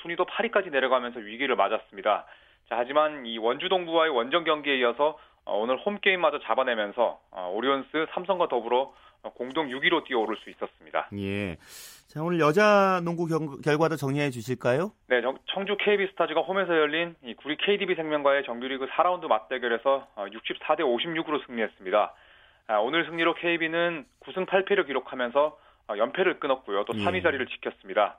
순위도 0.02 0.25
8위까지 0.25 0.70
내려가면서 0.70 1.20
위기를 1.20 1.56
맞았습니다. 1.56 2.25
자, 2.68 2.76
하지만 2.78 3.26
이 3.26 3.38
원주 3.38 3.68
동부와의 3.68 4.10
원정 4.12 4.44
경기에 4.44 4.78
이어서 4.78 5.10
어, 5.10 5.18
오늘 5.57 5.78
홈 5.78 5.99
게임마저 5.99 6.40
잡아내면서 6.40 7.21
어, 7.31 7.52
오리온스 7.55 8.07
삼성과 8.12 8.49
더불어 8.49 8.93
공동 9.35 9.69
6위로 9.69 10.05
뛰어오를 10.05 10.37
수 10.37 10.50
있었습니다. 10.50 11.09
예. 11.19 11.57
자, 12.09 12.23
오늘 12.23 12.40
여자 12.40 13.00
농구 13.05 13.26
경, 13.26 13.61
결과도 13.61 13.97
정리해 13.97 14.31
주실까요? 14.31 14.93
네, 15.09 15.21
청주 15.52 15.76
KB스타즈가 15.78 16.40
홈에서 16.43 16.73
열린 16.76 17.14
이 17.23 17.35
구리 17.35 17.57
KDB 17.57 17.97
생명과의 17.97 18.45
정규리그 18.45 18.87
4라운드 18.87 19.26
맞대결에서 19.26 20.09
64대 20.17 20.81
56으로 20.81 21.45
승리했습니다. 21.47 22.14
아, 22.69 22.78
오늘 22.78 23.05
승리로 23.07 23.35
KB는 23.35 24.07
9승 24.21 24.47
8패를 24.47 24.87
기록하면서 24.87 25.59
연패를 25.97 26.38
끊었고요. 26.38 26.85
또 26.85 26.93
3위 26.93 27.17
예. 27.17 27.23
자리를 27.23 27.47
지켰습니다. 27.47 28.17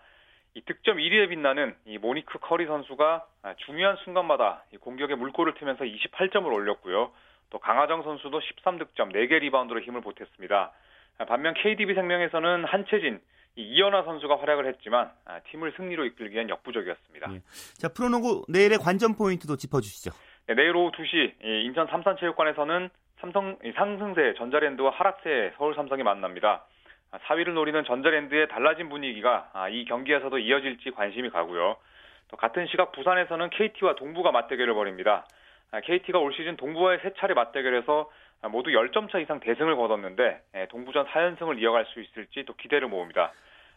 이 0.55 0.61
득점 0.61 0.97
1위에 0.97 1.29
빛나는 1.29 1.75
이 1.85 1.97
모니크 1.97 2.39
커리 2.39 2.65
선수가 2.65 3.25
아, 3.43 3.53
중요한 3.65 3.97
순간마다 4.03 4.63
공격에 4.81 5.15
물꼬를 5.15 5.53
트면서 5.55 5.83
28점을 5.83 6.45
올렸고요. 6.45 7.11
또 7.49 7.59
강아정 7.59 8.03
선수도 8.03 8.39
13득점, 8.39 9.13
4개 9.13 9.39
리바운드로 9.39 9.81
힘을 9.81 10.01
보탰습니다. 10.01 10.71
아, 11.19 11.25
반면 11.25 11.53
KDB 11.55 11.93
생명에서는 11.93 12.65
한채진, 12.65 13.19
이연화 13.55 14.03
선수가 14.03 14.39
활약을 14.39 14.67
했지만 14.67 15.11
아, 15.25 15.39
팀을 15.51 15.73
승리로 15.75 16.05
이끌기엔 16.05 16.49
역부족이었습니다. 16.49 17.33
예. 17.33 17.41
자 17.77 17.89
프로농구 17.89 18.45
내일의 18.47 18.77
관전 18.77 19.15
포인트도 19.15 19.57
짚어주시죠. 19.57 20.11
네, 20.47 20.55
내일 20.55 20.75
오후 20.75 20.91
2시 20.91 21.65
인천 21.65 21.87
삼산체육관에서는 21.87 22.89
삼성 23.19 23.57
상승세 23.75 24.33
전자랜드와 24.37 24.91
하락세 24.91 25.53
서울 25.57 25.75
삼성이 25.75 26.03
만납니다. 26.03 26.65
4위를 27.17 27.53
노리는 27.53 27.83
전자랜드의 27.83 28.47
달라진 28.49 28.89
분위기가 28.89 29.49
아, 29.53 29.69
이 29.69 29.85
경기에서도 29.85 30.37
이어질지 30.37 30.91
관심이 30.91 31.29
가고요. 31.29 31.77
또 32.29 32.37
같은 32.37 32.67
시각 32.67 32.91
부산에서는 32.91 33.49
KT와 33.49 33.95
동부가 33.95 34.31
맞대결을 34.31 34.73
벌입니다. 34.73 35.25
KT가 35.83 36.19
아, 36.19 36.21
올 36.21 36.33
시즌 36.33 36.55
동부와의 36.57 36.99
세 37.01 37.13
차례 37.17 37.33
맞대결에서 37.33 38.09
모두 38.51 38.69
10점 38.69 39.11
차 39.11 39.19
이상 39.19 39.39
대승을 39.39 39.75
거뒀는데 39.75 40.41
예, 40.55 40.67
동부전 40.67 41.07
4연승을 41.07 41.59
이어갈 41.59 41.85
수 41.85 41.99
있을지 41.99 42.43
또 42.45 42.53
기대를 42.53 42.87
모읍니다. 42.87 43.33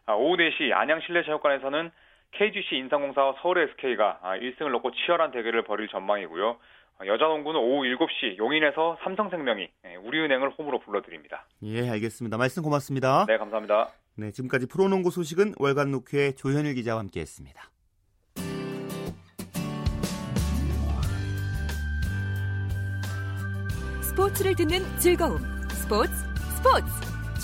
아, 0.07 0.13
오후 0.15 0.37
4시 0.37 0.73
안양 0.73 1.01
실내체육관에서는 1.01 1.91
KGC 2.33 2.77
인상공사와 2.77 3.35
서울 3.43 3.59
SK가 3.59 4.21
1승을 4.23 4.71
놓고 4.71 4.93
치열한 4.93 5.33
대결을 5.33 5.63
벌일 5.63 5.89
전망이고요. 5.89 6.59
여자 7.07 7.27
농구는 7.27 7.59
오후 7.59 7.83
7시 7.83 8.37
용인에서 8.39 8.99
삼성생명이 9.03 9.69
예, 9.87 9.97
우리은행을 9.97 10.51
홈으로 10.51 10.79
불러드립니다. 10.81 11.47
예, 11.63 11.89
알겠습니다. 11.89 12.37
말씀 12.37 12.63
고맙습니다. 12.63 13.27
네, 13.27 13.39
감사합니다. 13.39 13.91
네, 14.17 14.31
지금까지 14.31 14.67
프로농구 14.69 15.11
소식은 15.11 15.55
월간 15.59 15.91
루크의 15.91 16.37
조현일 16.37 16.75
기자와 16.75 17.01
함께했습니다. 17.01 17.71
스포츠를 24.03 24.55
듣는 24.55 24.83
즐거움. 24.99 25.39
스포츠, 25.71 26.13
스포츠. 26.57 26.85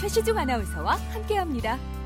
최시중 0.01 0.37
아나운서와 0.37 0.93
함께합니다. 1.13 1.98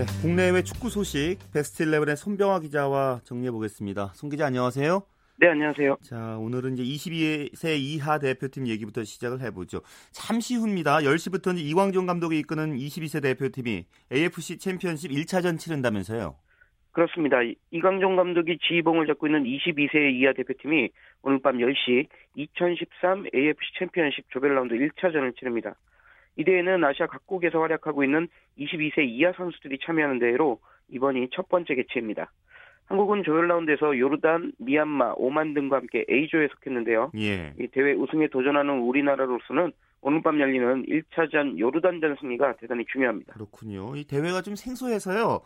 네, 0.00 0.06
국내외 0.22 0.62
축구 0.62 0.88
소식 0.88 1.36
베스트 1.52 1.84
11의 1.84 2.16
손병화 2.16 2.60
기자와 2.60 3.20
정리해 3.22 3.50
보겠습니다. 3.50 4.12
손 4.14 4.30
기자 4.30 4.46
안녕하세요. 4.46 5.02
네, 5.36 5.48
안녕하세요. 5.48 5.98
자, 6.00 6.38
오늘은 6.38 6.78
이제 6.78 6.82
22세 6.82 7.78
이하 7.78 8.18
대표팀 8.18 8.66
얘기부터 8.66 9.04
시작을 9.04 9.42
해보죠. 9.42 9.82
잠시 10.10 10.54
후입니다. 10.56 11.00
10시부터 11.00 11.54
이제 11.54 11.62
이광종 11.68 12.06
감독이 12.06 12.38
이끄는 12.38 12.78
22세 12.78 13.20
대표팀이 13.22 13.84
AFC 14.10 14.56
챔피언십 14.56 15.10
1차전 15.10 15.58
치른다면서요. 15.58 16.34
그렇습니다. 16.92 17.36
이광종 17.70 18.16
감독이 18.16 18.56
지휘봉을 18.56 19.06
잡고 19.06 19.26
있는 19.26 19.44
22세 19.44 20.14
이하 20.14 20.32
대표팀이 20.32 20.88
오늘 21.20 21.42
밤 21.42 21.58
10시 21.58 22.06
2013 22.36 23.26
AFC 23.34 23.60
챔피언십 23.78 24.30
조별 24.30 24.54
라운드 24.54 24.72
1차전을 24.72 25.36
치릅니다. 25.36 25.74
이 26.36 26.44
대회는 26.44 26.84
아시아 26.84 27.06
각국에서 27.06 27.60
활약하고 27.60 28.04
있는 28.04 28.28
22세 28.58 29.06
이하 29.06 29.32
선수들이 29.32 29.78
참여하는 29.84 30.18
대회로 30.18 30.60
이번이 30.90 31.28
첫 31.32 31.48
번째 31.48 31.74
개최입니다. 31.74 32.30
한국은 32.86 33.22
조별 33.22 33.46
라운드에서 33.46 33.96
요르단, 33.96 34.52
미얀마, 34.58 35.14
오만 35.16 35.54
등과 35.54 35.76
함께 35.76 36.04
A조에 36.10 36.48
속했는데요. 36.48 37.12
예. 37.18 37.54
이 37.60 37.68
대회 37.68 37.92
우승에 37.92 38.26
도전하는 38.28 38.80
우리나라로서는 38.80 39.70
오늘 40.02 40.22
밤 40.22 40.40
열리는 40.40 40.84
1차전 40.86 41.58
요르단전 41.58 42.16
승리가 42.20 42.56
대단히 42.56 42.84
중요합니다. 42.86 43.34
그렇군요. 43.34 43.94
이 43.94 44.04
대회가 44.04 44.42
좀 44.42 44.56
생소해서요. 44.56 45.40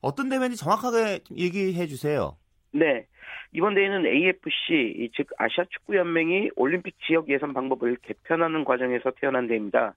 어떤 0.00 0.28
대회인지 0.28 0.56
정확하게 0.56 1.20
얘기해 1.36 1.86
주세요. 1.86 2.36
네. 2.72 3.06
이번 3.52 3.74
대회는 3.74 4.04
AFC, 4.06 5.10
즉 5.14 5.28
아시아 5.38 5.64
축구 5.70 5.96
연맹이 5.96 6.50
올림픽 6.56 6.96
지역 7.06 7.28
예선 7.28 7.54
방법을 7.54 7.96
개편하는 8.02 8.64
과정에서 8.64 9.12
태어난 9.20 9.46
대회입니다. 9.46 9.94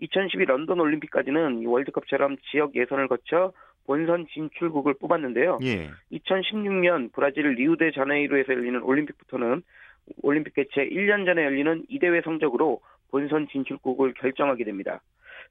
2012 0.00 0.46
런던 0.46 0.80
올림픽까지는 0.80 1.64
월드컵처럼 1.66 2.36
지역 2.50 2.74
예선을 2.74 3.08
거쳐 3.08 3.52
본선 3.86 4.26
진출국을 4.32 4.94
뽑았는데요. 4.94 5.58
예. 5.62 5.90
2016년 6.12 7.12
브라질 7.12 7.54
리우데 7.54 7.92
자네이루에서 7.92 8.52
열리는 8.52 8.82
올림픽부터는 8.82 9.62
올림픽 10.22 10.54
개최 10.54 10.88
1년 10.88 11.26
전에 11.26 11.44
열리는 11.44 11.84
이 11.88 11.98
대회 11.98 12.20
성적으로 12.22 12.80
본선 13.10 13.48
진출국을 13.48 14.14
결정하게 14.14 14.64
됩니다. 14.64 15.00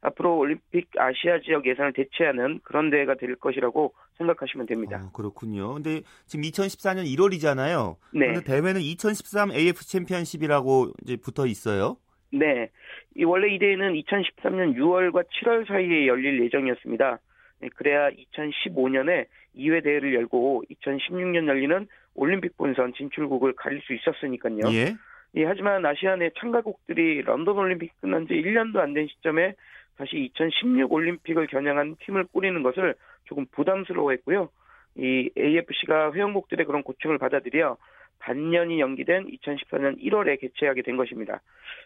앞으로 0.01 0.38
올림픽 0.38 0.88
아시아 0.98 1.41
지역 1.41 1.68
예선을 1.68 1.91
대체하는 1.94 2.62
그런 2.63 2.89
대회가 2.89 3.15
될 3.15 3.36
것이라고 3.36 3.94
생각하시면 4.18 4.65
됩니다. 4.65 5.01
아, 5.03 5.12
그렇군요. 5.12 5.74
근데 5.74 6.01
지금 6.25 6.44
2014년 6.44 7.06
1월이잖아요. 7.06 7.98
네. 8.13 8.27
그런데 8.27 8.44
대회는 8.44 8.79
2013 8.79 9.51
AF 9.51 9.84
챔피언십이라고 9.84 10.94
이제 11.03 11.18
붙어 11.18 11.46
있어요. 11.46 11.98
네. 12.31 12.69
이 13.15 13.24
원래 13.24 13.53
이 13.53 13.59
대회는 13.59 13.93
2013년 13.93 14.75
6월과 14.75 15.25
7월 15.27 15.67
사이에 15.67 16.07
열릴 16.07 16.43
예정이었습니다. 16.43 17.19
네, 17.62 17.69
그래야 17.75 18.09
2015년에 18.09 19.25
2회 19.55 19.83
대회를 19.83 20.13
열고 20.15 20.63
2016년 20.69 21.48
열리는 21.48 21.88
올림픽 22.15 22.55
본선 22.57 22.93
진출국을 22.93 23.53
가릴 23.53 23.81
수 23.81 23.93
있었으니까요. 23.93 24.59
예. 24.74 24.95
예, 25.36 25.45
하지만 25.45 25.86
아시아 25.86 26.15
내 26.15 26.31
참가국들이 26.39 27.21
런던 27.21 27.57
올림픽 27.57 27.91
끝난 28.01 28.27
지 28.27 28.33
1년도 28.33 28.77
안 28.77 28.93
된 28.93 29.07
시점에 29.07 29.53
다시 29.98 30.15
2016 30.17 30.91
올림픽을 30.91 31.48
겨냥한 31.48 31.98
팀을 32.00 32.25
꾸리는 32.31 32.63
것을 32.63 32.95
조금 33.25 33.45
부담스러워했고요. 33.51 34.50
이 34.95 35.29
AFC가 35.38 36.13
회원국들의 36.13 36.65
그런 36.65 36.83
고충을 36.83 37.17
받아들여 37.17 37.77
반년이 38.19 38.79
연기된 38.79 39.27
2014년 39.27 40.01
1월에 40.01 40.39
개최하게 40.39 40.81
된 40.83 40.97
것입니다. 40.97 41.41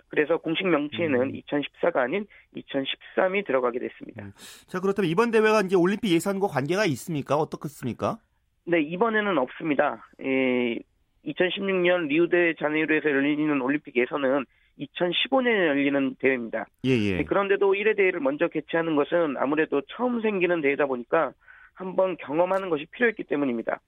그래서 0.09 0.37
공식 0.37 0.67
명칭에는 0.67 1.21
음. 1.21 1.31
2014가 1.31 1.97
아닌 1.97 2.25
2013이 2.55 3.45
들어가게 3.45 3.79
됐습니다. 3.79 4.23
음. 4.23 4.31
자, 4.67 4.79
그렇다면 4.79 5.09
이번 5.09 5.31
대회가 5.31 5.61
이제 5.61 5.75
올림픽 5.75 6.11
예산과 6.11 6.47
관계가 6.47 6.85
있습니까? 6.85 7.35
어떻겠습니까? 7.35 8.17
네, 8.65 8.81
이번에는 8.81 9.37
없습니다. 9.37 10.07
예, 10.21 10.79
2016년 11.25 12.07
리우데 12.07 12.55
자네이루에서 12.59 13.09
열리는 13.09 13.61
올림픽 13.61 13.95
예선은 13.95 14.45
2015년에 14.79 15.67
열리는 15.67 16.15
대회입니다. 16.19 16.65
예, 16.85 16.89
예. 16.89 17.17
네, 17.17 17.23
그런데도 17.23 17.73
1회 17.73 17.95
대회를 17.95 18.19
먼저 18.19 18.47
개최하는 18.47 18.95
것은 18.95 19.37
아무래도 19.37 19.81
처음 19.95 20.21
생기는 20.21 20.61
대회다 20.61 20.85
보니까 20.85 21.33
한번 21.73 22.17
경험하는 22.17 22.69
것이 22.69 22.85
필요했기 22.91 23.23
때문입니다. 23.23 23.79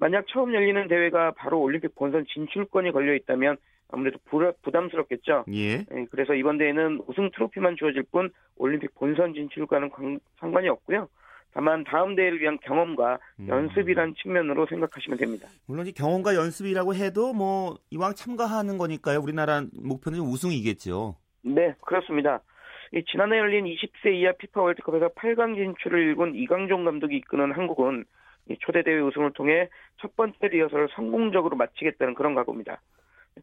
만약 0.00 0.26
처음 0.28 0.54
열리는 0.54 0.86
대회가 0.88 1.32
바로 1.32 1.60
올림픽 1.60 1.94
본선 1.94 2.24
진출권이 2.32 2.92
걸려 2.92 3.14
있다면 3.14 3.56
아무래도 3.90 4.18
부담스럽겠죠. 4.62 5.44
예. 5.52 5.78
네, 5.78 6.06
그래서 6.10 6.34
이번 6.34 6.58
대회는 6.58 7.02
우승 7.06 7.30
트로피만 7.30 7.76
주어질 7.76 8.04
뿐 8.04 8.30
올림픽 8.56 8.94
본선 8.94 9.34
진출과는 9.34 9.90
상관이 10.38 10.68
없고요. 10.68 11.08
다만 11.52 11.82
다음 11.84 12.14
대회를 12.14 12.40
위한 12.40 12.58
경험과 12.62 13.18
음. 13.40 13.48
연습이란 13.48 14.14
측면으로 14.22 14.66
생각하시면 14.66 15.18
됩니다. 15.18 15.48
물론 15.66 15.86
이 15.86 15.92
경험과 15.92 16.34
연습이라고 16.34 16.94
해도 16.94 17.32
뭐 17.32 17.78
이왕 17.90 18.14
참가하는 18.14 18.76
거니까요. 18.76 19.20
우리나라 19.20 19.64
목표는 19.72 20.20
우승이겠죠. 20.20 21.16
네, 21.42 21.74
그렇습니다. 21.80 22.42
지난해 23.10 23.38
열린 23.38 23.64
20세 23.64 24.14
이하 24.14 24.32
피파 24.32 24.60
월드컵에서 24.60 25.08
8강 25.08 25.56
진출을 25.56 25.98
일군 25.98 26.34
이강종 26.34 26.84
감독이 26.84 27.16
이끄는 27.16 27.52
한국은 27.52 28.04
초대 28.60 28.82
대회 28.82 28.98
우승을 29.00 29.32
통해 29.32 29.68
첫 30.00 30.16
번째 30.16 30.48
리허설을 30.48 30.88
성공적으로 30.94 31.56
마치겠다는 31.56 32.14
그런 32.14 32.34
각오입니다. 32.34 32.80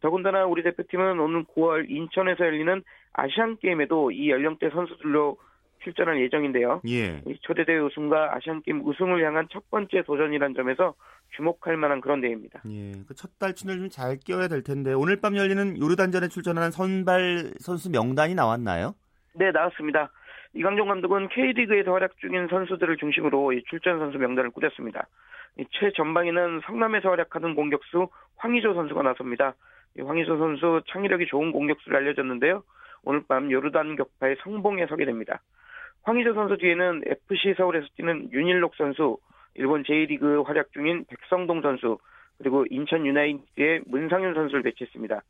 더군다나 0.01 0.45
우리 0.45 0.61
대표팀은 0.63 1.19
오늘 1.19 1.45
9월 1.45 1.89
인천에서 1.89 2.45
열리는 2.45 2.83
아시안 3.13 3.57
게임에도 3.57 4.11
이 4.11 4.29
연령대 4.29 4.69
선수들로 4.69 5.37
출전할 5.83 6.19
예정인데요. 6.21 6.81
예. 6.87 7.21
초대 7.41 7.63
대회 7.63 7.77
우승과 7.77 8.35
아시안 8.35 8.61
게임 8.63 8.85
우승을 8.85 9.23
향한 9.23 9.47
첫 9.51 9.69
번째 9.69 10.01
도전이란 10.03 10.55
점에서 10.55 10.95
주목할 11.35 11.77
만한 11.77 12.01
그런 12.01 12.21
대회입니다. 12.21 12.61
예. 12.67 12.91
그 13.07 13.13
첫 13.15 13.37
달춘을 13.39 13.77
좀 13.77 13.89
잘 13.89 14.17
끼워야 14.17 14.47
될 14.47 14.63
텐데 14.63 14.93
오늘 14.93 15.21
밤 15.21 15.37
열리는 15.37 15.79
요르단전에 15.79 16.27
출전하는 16.27 16.71
선발 16.71 17.53
선수 17.59 17.89
명단이 17.91 18.35
나왔나요? 18.35 18.95
네, 19.35 19.51
나왔습니다. 19.51 20.11
이강정 20.55 20.87
감독은 20.87 21.27
K리그에서 21.29 21.91
활약 21.91 22.17
중인 22.17 22.47
선수들을 22.47 22.95
중심으로 22.95 23.51
출전 23.69 23.99
선수 23.99 24.17
명단을 24.17 24.51
꾸렸습니다. 24.51 25.07
최전방에는 25.71 26.61
성남에서 26.65 27.09
활약하는 27.09 27.55
공격수 27.55 28.07
황희조 28.37 28.73
선수가 28.73 29.03
나섭니다. 29.03 29.53
황희조 30.01 30.37
선수 30.37 30.81
창의력이 30.87 31.25
좋은 31.27 31.51
공격수를 31.51 31.97
알려졌는데요. 31.97 32.63
오늘 33.03 33.23
밤 33.27 33.51
요르단 33.51 33.97
격파의 33.97 34.37
성봉에 34.43 34.87
서게 34.87 35.03
됩니다. 35.03 35.41
황희조 36.03 36.33
선수 36.33 36.57
뒤에는 36.57 37.03
FC 37.05 37.55
서울에서 37.57 37.87
뛰는 37.97 38.31
윤일록 38.31 38.75
선수, 38.75 39.17
일본 39.55 39.83
제1리그 39.83 40.45
활약 40.45 40.71
중인 40.71 41.03
백성동 41.09 41.61
선수, 41.61 41.97
그리고 42.37 42.65
인천 42.69 43.05
유나이티드의 43.05 43.81
문상윤 43.87 44.33
선수를 44.33 44.63
배치했습니다. 44.63 45.21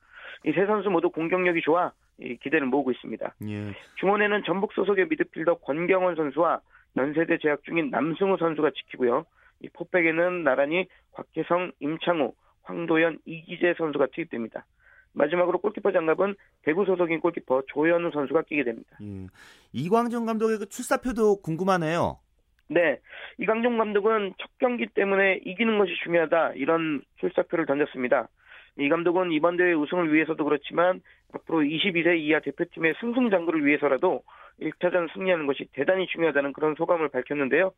이 0.46 0.52
세 0.54 0.66
선수 0.66 0.90
모두 0.90 1.10
공격력이 1.10 1.62
좋아 1.62 1.92
기대를 2.20 2.68
모으고 2.68 2.92
있습니다. 2.92 3.36
예. 3.50 3.74
중원에는 4.00 4.44
전북 4.46 4.74
소속의 4.74 5.08
미드필더 5.10 5.56
권경원 5.56 6.16
선수와 6.16 6.62
연세대 6.96 7.40
재학 7.42 7.64
중인 7.64 7.90
남승우 7.90 8.38
선수가 8.38 8.72
지키고요. 8.72 9.26
이 9.62 9.70
포백에는 9.70 10.44
나란히 10.44 10.88
곽혜성, 11.14 11.72
임창우, 11.80 12.34
황도현, 12.64 13.20
이기재 13.26 13.76
선수가 13.78 14.08
투입됩니다. 14.14 14.66
마지막으로 15.14 15.60
골키퍼 15.60 15.92
장갑은 15.92 16.36
대구 16.64 16.86
소속인 16.86 17.22
골키퍼 17.22 17.64
조현우 17.68 18.12
선수가 18.12 18.44
끼게 18.44 18.64
됩니다. 18.64 18.98
예. 19.02 19.28
이광종 19.74 20.26
감독의 20.26 20.60
그 20.60 20.70
출사표도 20.70 21.42
궁금하네요. 21.42 22.20
네, 22.68 23.00
이광종 23.38 23.78
감독은 23.78 24.34
첫 24.40 24.50
경기 24.60 24.88
때문에 24.88 25.42
이기는 25.46 25.78
것이 25.78 25.92
중요하다 26.04 26.54
이런 26.56 27.02
출사표를 27.20 27.66
던졌습니다. 27.66 28.28
이 28.78 28.90
감독은 28.90 29.32
이번 29.32 29.58
대회 29.58 29.74
우승을 29.74 30.14
위해서도 30.14 30.44
그렇지만 30.44 31.02
앞으로 31.34 31.60
22세 31.60 32.18
이하 32.20 32.40
대표팀의 32.40 32.96
승승장구를 33.00 33.66
위해서라도 33.66 34.24
1차전 34.62 35.12
승리하는 35.14 35.48
것이 35.48 35.68
대단히 35.74 36.08
중요하다는 36.08 36.54
그런 36.54 36.76
소감을 36.76 37.10
밝혔는데요. 37.10 37.72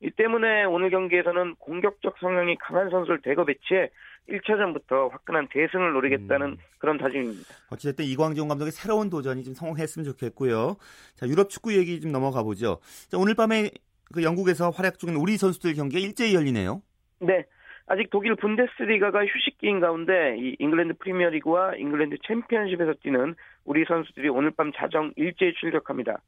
이 0.00 0.10
때문에 0.10 0.64
오늘 0.64 0.90
경기에서는 0.90 1.56
공격적 1.56 2.18
성향이 2.20 2.56
강한 2.60 2.88
선수를 2.90 3.20
대거 3.22 3.44
배치해 3.44 3.90
1차전부터 4.28 5.10
화끈한 5.10 5.48
대승을 5.48 5.92
노리겠다는 5.92 6.46
음. 6.46 6.56
그런 6.78 6.98
다짐입니다. 6.98 7.48
어찌됐든 7.70 8.04
이광종 8.04 8.48
감독의 8.48 8.72
새로운 8.72 9.10
도전이 9.10 9.42
좀 9.42 9.54
성공했으면 9.54 10.04
좋겠고요. 10.04 10.76
자, 11.14 11.26
유럽 11.26 11.48
축구 11.48 11.74
얘기 11.76 12.00
좀 12.00 12.12
넘어가 12.12 12.42
보죠. 12.42 12.78
자, 13.08 13.18
오늘 13.18 13.34
밤에 13.34 13.70
그 14.12 14.22
영국에서 14.22 14.70
활약 14.70 14.98
중인 14.98 15.16
우리 15.16 15.36
선수들 15.36 15.74
경기가 15.74 16.00
일제히 16.00 16.34
열리네요. 16.34 16.82
네. 17.20 17.44
아직 17.90 18.10
독일 18.10 18.34
분데스리가가 18.34 19.24
휴식기인 19.24 19.80
가운데 19.80 20.36
이 20.38 20.56
잉글랜드 20.58 20.98
프리미어리그와 20.98 21.76
잉글랜드 21.76 22.18
챔피언십에서 22.26 22.94
뛰는 23.02 23.34
우리 23.64 23.86
선수들이 23.86 24.28
오늘 24.28 24.50
밤 24.50 24.72
자정 24.72 25.12
일제히 25.16 25.54
출격합니다. 25.54 26.18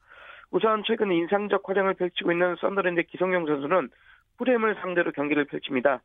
우선 0.51 0.83
최근 0.87 1.13
인상적 1.13 1.69
활약을 1.69 1.95
펼치고 1.95 2.33
있는 2.33 2.57
썬더랜드 2.57 3.03
기성용 3.03 3.45
선수는 3.47 3.91
풀럼을 4.39 4.77
상대로 4.77 5.13
경기를 5.13 5.45
펼칩니다. 5.45 6.01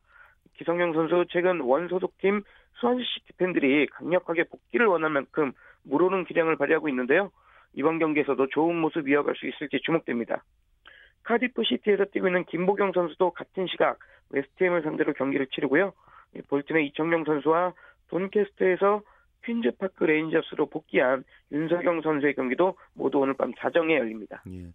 기성용 0.58 0.92
선수 0.92 1.24
최근 1.30 1.60
원소속팀 1.60 2.42
스완지시티 2.74 3.32
팬들이 3.38 3.86
강력하게 3.86 4.44
복귀를 4.44 4.86
원할 4.86 5.10
만큼 5.10 5.52
물오른 5.84 6.24
기량을 6.26 6.56
발휘하고 6.56 6.90
있는데요. 6.90 7.30
이번 7.72 7.98
경기에서도 7.98 8.46
좋은 8.48 8.76
모습 8.76 9.08
이어갈 9.08 9.34
수 9.36 9.46
있을지 9.46 9.80
주목됩니다. 9.82 10.42
카디프 11.22 11.64
시티에서 11.64 12.04
뛰고 12.12 12.28
있는 12.28 12.44
김보경 12.44 12.92
선수도 12.92 13.30
같은 13.30 13.66
시각 13.66 13.98
웨스트햄을 14.30 14.82
상대로 14.82 15.12
경기를 15.12 15.46
치르고요. 15.48 15.92
볼튼의 16.48 16.86
이청용 16.88 17.24
선수와 17.24 17.72
돈캐스터에서 18.08 19.02
퀸즈파크 19.44 20.04
레인저스로 20.04 20.66
복귀한 20.66 21.24
윤석영 21.52 22.02
선수의 22.02 22.34
경기도 22.34 22.76
모두 22.94 23.18
오늘 23.18 23.34
밤 23.34 23.52
자정에 23.54 23.96
열립니다. 23.96 24.42
예. 24.48 24.66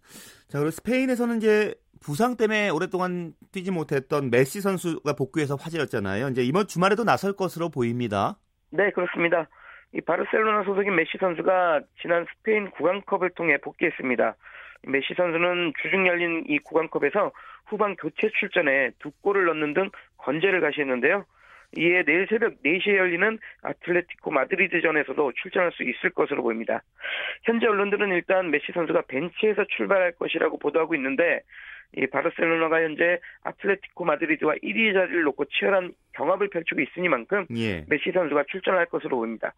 자, 0.48 0.58
그리고 0.58 0.70
스페인에서는 0.70 1.36
이제 1.36 1.74
부상 2.02 2.36
때문에 2.36 2.70
오랫동안 2.70 3.34
뛰지 3.52 3.70
못했던 3.70 4.30
메시 4.30 4.60
선수가 4.60 5.12
복귀해서 5.12 5.56
화제였잖아요. 5.56 6.28
이제 6.28 6.42
이번 6.42 6.66
주말에도 6.66 7.04
나설 7.04 7.34
것으로 7.34 7.68
보입니다. 7.68 8.38
네, 8.70 8.90
그렇습니다. 8.90 9.48
이 9.94 10.00
바르셀로나 10.00 10.64
소속인 10.64 10.94
메시 10.96 11.18
선수가 11.20 11.82
지난 12.00 12.26
스페인 12.34 12.70
국왕컵을 12.70 13.30
통해 13.36 13.58
복귀했습니다. 13.58 14.36
메시 14.88 15.14
선수는 15.14 15.74
주중 15.82 16.06
열린 16.06 16.44
이 16.48 16.58
국왕컵에서 16.58 17.30
후반 17.66 17.96
교체 17.96 18.30
출전에 18.38 18.90
두 18.98 19.10
골을 19.22 19.46
넣는 19.46 19.74
등 19.74 19.90
건재를 20.18 20.60
과시했는데요. 20.60 21.24
이에 21.76 22.02
내일 22.04 22.26
새벽 22.28 22.62
4시에 22.62 22.96
열리는 22.96 23.38
아틀레티코 23.62 24.30
마드리드전에서도 24.30 25.32
출전할 25.42 25.72
수 25.72 25.82
있을 25.82 26.10
것으로 26.10 26.42
보입니다. 26.42 26.82
현재 27.44 27.66
언론들은 27.66 28.10
일단 28.10 28.50
메시 28.50 28.72
선수가 28.72 29.02
벤치에서 29.08 29.64
출발할 29.76 30.12
것이라고 30.12 30.58
보도하고 30.58 30.94
있는데 30.96 31.40
이 31.96 32.06
바르셀로나가 32.06 32.82
현재 32.82 33.18
아틀레티코 33.44 34.04
마드리드와 34.04 34.54
1위 34.62 34.92
자리를 34.92 35.22
놓고 35.22 35.46
치열한 35.46 35.92
경합을 36.12 36.48
펼치고 36.50 36.80
있으니만큼 36.80 37.46
예. 37.56 37.84
메시 37.88 38.12
선수가 38.12 38.44
출전할 38.48 38.86
것으로 38.86 39.18
보입니다. 39.18 39.54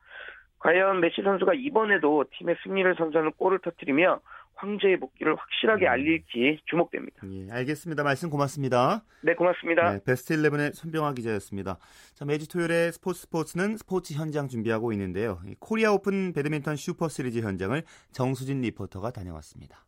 과연 0.59 1.01
메시 1.01 1.23
선수가 1.23 1.55
이번에도 1.55 2.25
팀의 2.33 2.57
승리를 2.63 2.95
선사하는 2.97 3.33
골을 3.33 3.59
터뜨리며 3.59 4.21
황제의 4.57 4.99
복귀를 5.01 5.37
확실하게 5.37 5.87
음. 5.87 5.91
알릴지 5.91 6.61
주목됩니다. 6.67 7.23
예, 7.29 7.51
알겠습니다. 7.51 8.03
말씀 8.03 8.31
고맙습니다. 8.31 9.05
네, 9.23 9.35
고맙습니다. 9.35 9.93
네, 9.93 10.01
베스트 10.05 10.35
11의 10.37 10.75
손병화 10.75 11.15
기자였습니다. 11.15 11.79
자, 12.15 12.25
매주 12.25 12.49
토요일에 12.49 12.93
스포츠 12.93 13.23
스포츠는 13.23 13.77
스포츠 13.77 14.15
현장 14.15 14.49
준비하고 14.49 14.93
있는데요. 14.93 15.41
코리아 15.59 15.93
오픈 15.93 16.33
배드민턴 16.33 16.77
슈퍼 16.77 17.09
시리즈 17.09 17.41
현장을 17.41 17.83
정수진 18.13 18.61
리포터가 18.61 19.11
다녀왔습니다. 19.11 19.85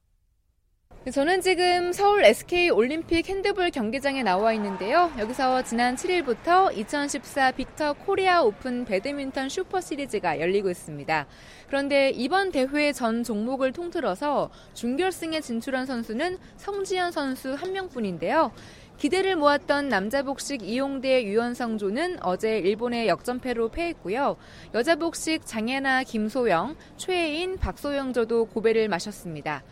저는 1.12 1.40
지금 1.40 1.92
서울 1.92 2.24
SK 2.24 2.70
올림픽 2.70 3.28
핸드볼 3.28 3.70
경기장에 3.70 4.24
나와 4.24 4.52
있는데요. 4.54 5.12
여기서 5.16 5.62
지난 5.62 5.94
7일부터 5.94 6.76
2014 6.76 7.52
빅터 7.52 7.92
코리아 7.92 8.42
오픈 8.42 8.84
배드민턴 8.84 9.48
슈퍼 9.48 9.80
시리즈가 9.80 10.40
열리고 10.40 10.68
있습니다. 10.68 11.26
그런데 11.68 12.10
이번 12.10 12.50
대회 12.50 12.92
전 12.92 13.22
종목을 13.22 13.70
통틀어서 13.70 14.50
준결승에 14.74 15.40
진출한 15.42 15.86
선수는 15.86 16.38
성지현 16.56 17.12
선수 17.12 17.54
한 17.54 17.72
명뿐인데요. 17.72 18.50
기대를 18.98 19.36
모았던 19.36 19.88
남자 19.88 20.24
복식 20.24 20.62
이용대 20.62 21.22
유현성조는 21.22 22.24
어제 22.24 22.58
일본의 22.58 23.06
역전패로 23.06 23.68
패했고요. 23.68 24.36
여자 24.74 24.96
복식 24.96 25.46
장애나 25.46 26.02
김소영, 26.02 26.74
최혜인, 26.96 27.58
박소영조도 27.58 28.46
고배를 28.46 28.88
마셨습니다. 28.88 29.62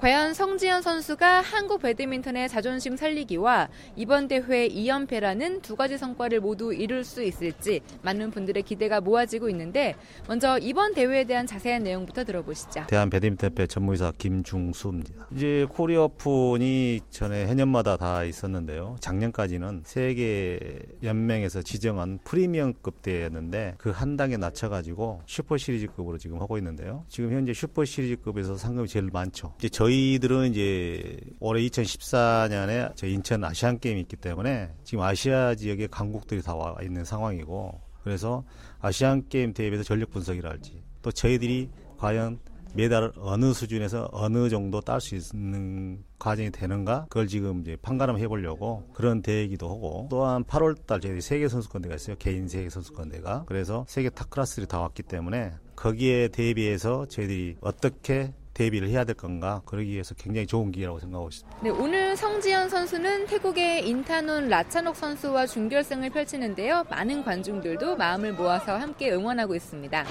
과연 0.00 0.34
성지현 0.34 0.82
선수가 0.82 1.40
한국 1.40 1.80
배드민턴의 1.80 2.48
자존심 2.48 2.96
살리기와 2.96 3.68
이번 3.96 4.28
대회 4.28 4.68
2연패라는 4.68 5.62
두 5.62 5.76
가지 5.76 5.96
성과를 5.96 6.40
모두 6.40 6.74
이룰 6.74 7.04
수 7.04 7.22
있을지 7.22 7.80
많은 8.02 8.30
분들의 8.30 8.62
기대가 8.64 9.00
모아지고 9.00 9.48
있는데 9.50 9.94
먼저 10.28 10.58
이번 10.58 10.92
대회에 10.94 11.24
대한 11.24 11.46
자세한 11.46 11.82
내용부터 11.84 12.24
들어보시죠. 12.24 12.84
대한 12.88 13.08
배드민턴협회 13.08 13.66
전무이사 13.66 14.12
김중수입니다. 14.18 15.28
이제 15.34 15.66
코리아 15.70 16.02
오픈이 16.02 17.00
전에 17.10 17.46
해년마다 17.46 17.96
다 17.96 18.24
있었는데요. 18.24 18.96
작년까지는 19.00 19.82
세계 19.86 20.58
연맹에서 21.02 21.62
지정한 21.62 22.18
프리미엄급 22.24 23.00
대회였는데 23.02 23.74
그 23.78 23.94
한 23.94 24.16
단계 24.16 24.36
낮춰가지고 24.36 25.22
슈퍼 25.26 25.56
시리즈급으로 25.56 26.18
지금 26.18 26.40
하고 26.40 26.58
있는데요. 26.58 27.04
지금 27.08 27.32
현재 27.32 27.54
슈퍼 27.54 27.84
시리즈급에서 27.84 28.56
상금이 28.56 28.88
제일 28.88 29.08
많죠. 29.12 29.54
이제 29.58 29.68
저희들은 29.84 30.50
이제 30.50 31.18
올해 31.40 31.60
2014년에 31.62 32.96
저 32.96 33.06
인천 33.06 33.44
아시안 33.44 33.78
게임이 33.78 34.00
있기 34.02 34.16
때문에 34.16 34.70
지금 34.82 35.02
아시아 35.04 35.54
지역에 35.54 35.88
강국들이 35.88 36.40
다 36.42 36.54
와 36.54 36.76
있는 36.82 37.04
상황이고 37.04 37.80
그래서 38.02 38.44
아시안 38.80 39.28
게임 39.28 39.52
대회에서 39.52 39.82
전력 39.82 40.10
분석이랄지 40.10 40.82
또 41.02 41.10
저희들이 41.10 41.68
과연 41.98 42.38
메달을 42.74 43.12
어느 43.18 43.52
수준에서 43.52 44.08
어느 44.12 44.48
정도 44.48 44.80
딸 44.80 45.00
수 45.00 45.16
있는 45.16 46.02
과정이 46.18 46.50
되는가 46.50 47.06
그걸 47.08 47.26
지금 47.26 47.60
이제 47.60 47.76
판가름 47.82 48.18
해보려고 48.18 48.88
그런 48.94 49.20
대회이기도 49.20 49.68
하고 49.68 50.06
또한 50.10 50.44
8월달 50.44 51.02
저희 51.02 51.20
세계 51.20 51.48
선수권대회가 51.48 51.94
있어요. 51.96 52.16
개인 52.18 52.48
세계 52.48 52.70
선수권대회가. 52.70 53.44
그래서 53.46 53.84
세계 53.88 54.10
탑 54.10 54.30
클래스들이 54.30 54.66
다 54.66 54.80
왔기 54.80 55.02
때문에 55.04 55.52
거기에 55.76 56.28
대비해서 56.28 57.06
저희들이 57.06 57.56
어떻게 57.60 58.32
대비를 58.54 58.88
해야 58.88 59.04
될 59.04 59.14
건가 59.16 59.60
그러기 59.66 59.90
위해서 59.90 60.14
굉장히 60.14 60.46
좋은 60.46 60.72
기회라고 60.72 61.00
생각하고 61.00 61.28
있습니다. 61.28 61.58
네, 61.62 61.70
오늘 61.70 62.16
성지현 62.16 62.68
선수는 62.68 63.26
태국의 63.26 63.88
인타논 63.88 64.48
라차녹 64.48 64.96
선수와 64.96 65.46
준결승을 65.46 66.10
펼치는데요. 66.10 66.84
많은 66.88 67.24
관중들도 67.24 67.96
마음을 67.96 68.32
모아서 68.32 68.76
함께 68.76 69.12
응원하고 69.12 69.54
있습니다. 69.54 70.04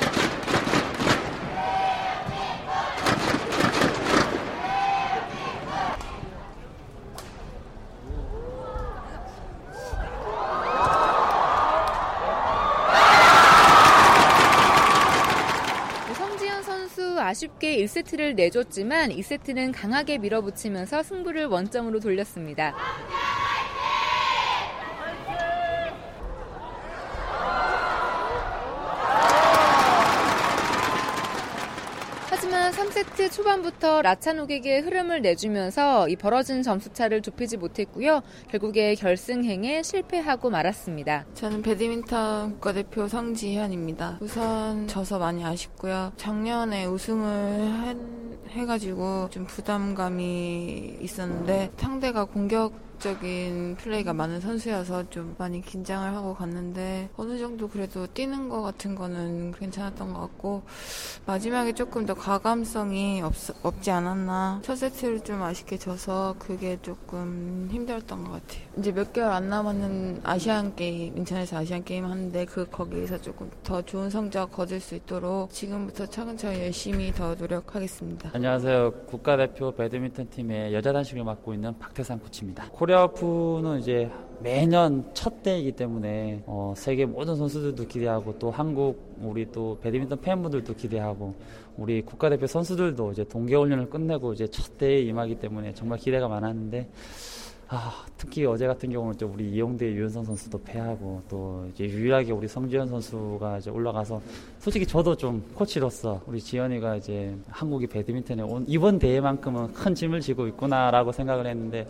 부드럽게 17.43 17.77
1세트를 17.83 18.35
내줬지만 18.35 19.09
2세트는 19.09 19.73
강하게 19.73 20.17
밀어붙이면서 20.17 21.03
승부를 21.03 21.45
원점으로 21.45 21.99
돌렸습니다. 21.99 22.73
하지만 32.29 32.71
3 32.71 32.89
세트 33.23 33.35
초반부터 33.35 34.01
라차노에게 34.01 34.79
흐름을 34.79 35.21
내주면서 35.21 36.09
이 36.09 36.15
벌어진 36.17 36.61
점수차를 36.61 37.21
좁히지 37.21 37.55
못했고요. 37.55 38.21
결국에 38.49 38.95
결승행에 38.95 39.81
실패하고 39.81 40.49
말았습니다. 40.49 41.25
저는 41.33 41.61
배드민턴 41.61 42.53
국가대표 42.53 43.07
성지현입니다. 43.07 44.17
우선 44.19 44.87
져서 44.87 45.19
많이 45.19 45.45
아쉽고요. 45.45 46.11
작년에 46.17 46.85
우승을 46.85 47.95
해가지고 48.49 49.29
좀 49.29 49.45
부담감이 49.45 50.97
있었는데 51.01 51.71
상대가 51.77 52.25
공격 52.25 52.73
적인 52.99 53.75
플레이가 53.75 54.13
많은 54.13 54.39
선수여서 54.39 55.09
좀 55.09 55.35
많이 55.37 55.61
긴장을 55.61 56.07
하고 56.13 56.33
갔는데 56.33 57.09
어느 57.17 57.37
정도 57.37 57.67
그래도 57.67 58.07
뛰는 58.07 58.49
것 58.49 58.61
같은 58.61 58.95
거는 58.95 59.51
괜찮았던 59.53 60.13
것 60.13 60.19
같고 60.21 60.63
마지막에 61.25 61.73
조금 61.73 62.05
더 62.05 62.13
과감성이 62.13 63.21
없, 63.21 63.33
없지 63.63 63.91
않았나 63.91 64.61
첫 64.63 64.75
세트를 64.75 65.21
좀 65.21 65.41
아쉽게 65.41 65.77
져서 65.77 66.35
그게 66.39 66.77
조금 66.81 67.67
힘들었던 67.71 68.23
것 68.23 68.31
같아요. 68.31 68.63
이제 68.77 68.91
몇 68.91 69.11
개월 69.11 69.31
안 69.31 69.49
남았는 69.49 70.21
아시안 70.23 70.75
게임 70.75 71.17
인천에서 71.17 71.57
아시안 71.57 71.83
게임 71.83 72.05
하는데 72.05 72.45
그 72.45 72.65
거기에서 72.69 73.19
조금 73.19 73.49
더 73.63 73.81
좋은 73.81 74.09
성적 74.09 74.51
거둘 74.51 74.79
수 74.79 74.95
있도록 74.95 75.51
지금부터 75.51 76.05
차근차근 76.05 76.59
열심히 76.59 77.11
더 77.11 77.35
노력하겠습니다. 77.35 78.31
안녕하세요. 78.33 78.91
국가대표 79.07 79.73
배드민턴 79.75 80.29
팀의 80.29 80.73
여자 80.73 80.93
단식을 80.93 81.23
맡고 81.23 81.53
있는 81.53 81.77
박태상 81.79 82.19
코치입니다. 82.19 82.67
코리아 82.71 82.92
오픈은 82.95 83.79
이제 83.79 84.09
매년 84.43 85.09
첫 85.13 85.41
대이기 85.41 85.71
때문에 85.71 86.43
어, 86.45 86.73
세계 86.75 87.05
모든 87.05 87.35
선수들도 87.35 87.87
기대하고 87.87 88.37
또 88.39 88.51
한국 88.51 89.17
우리 89.21 89.49
또 89.51 89.77
배드민턴 89.81 90.19
팬분들도 90.19 90.75
기대하고 90.75 91.33
우리 91.77 92.01
국가대표 92.01 92.45
선수들도 92.45 93.13
이제 93.13 93.23
동계훈련을 93.23 93.89
끝내고 93.89 94.33
이제 94.33 94.45
첫 94.47 94.77
대에 94.77 94.99
임하기 95.01 95.35
때문에 95.35 95.73
정말 95.73 95.97
기대가 95.97 96.27
많았는데 96.27 96.89
아, 97.75 98.05
특히 98.17 98.45
어제 98.45 98.67
같은 98.67 98.91
경우는 98.91 99.17
또 99.17 99.25
우리 99.33 99.49
이용대 99.49 99.91
유현성 99.93 100.25
선수도 100.25 100.61
패하고 100.61 101.23
또 101.27 101.67
이제 101.73 101.85
유일하게 101.85 102.31
우리 102.31 102.47
성지현 102.47 102.87
선수가 102.87 103.57
이제 103.57 103.71
올라가서 103.71 104.21
솔직히 104.59 104.85
저도 104.85 105.15
좀 105.15 105.43
코치로서 105.55 106.21
우리 106.27 106.39
지현이가 106.39 106.97
이제 106.97 107.35
한국이 107.49 107.87
배드민턴에 107.87 108.43
온 108.43 108.63
이번 108.67 108.99
대회만큼은 108.99 109.73
큰 109.73 109.95
짐을 109.95 110.21
지고 110.21 110.45
있구나라고 110.45 111.11
생각을 111.11 111.47
했는데 111.47 111.87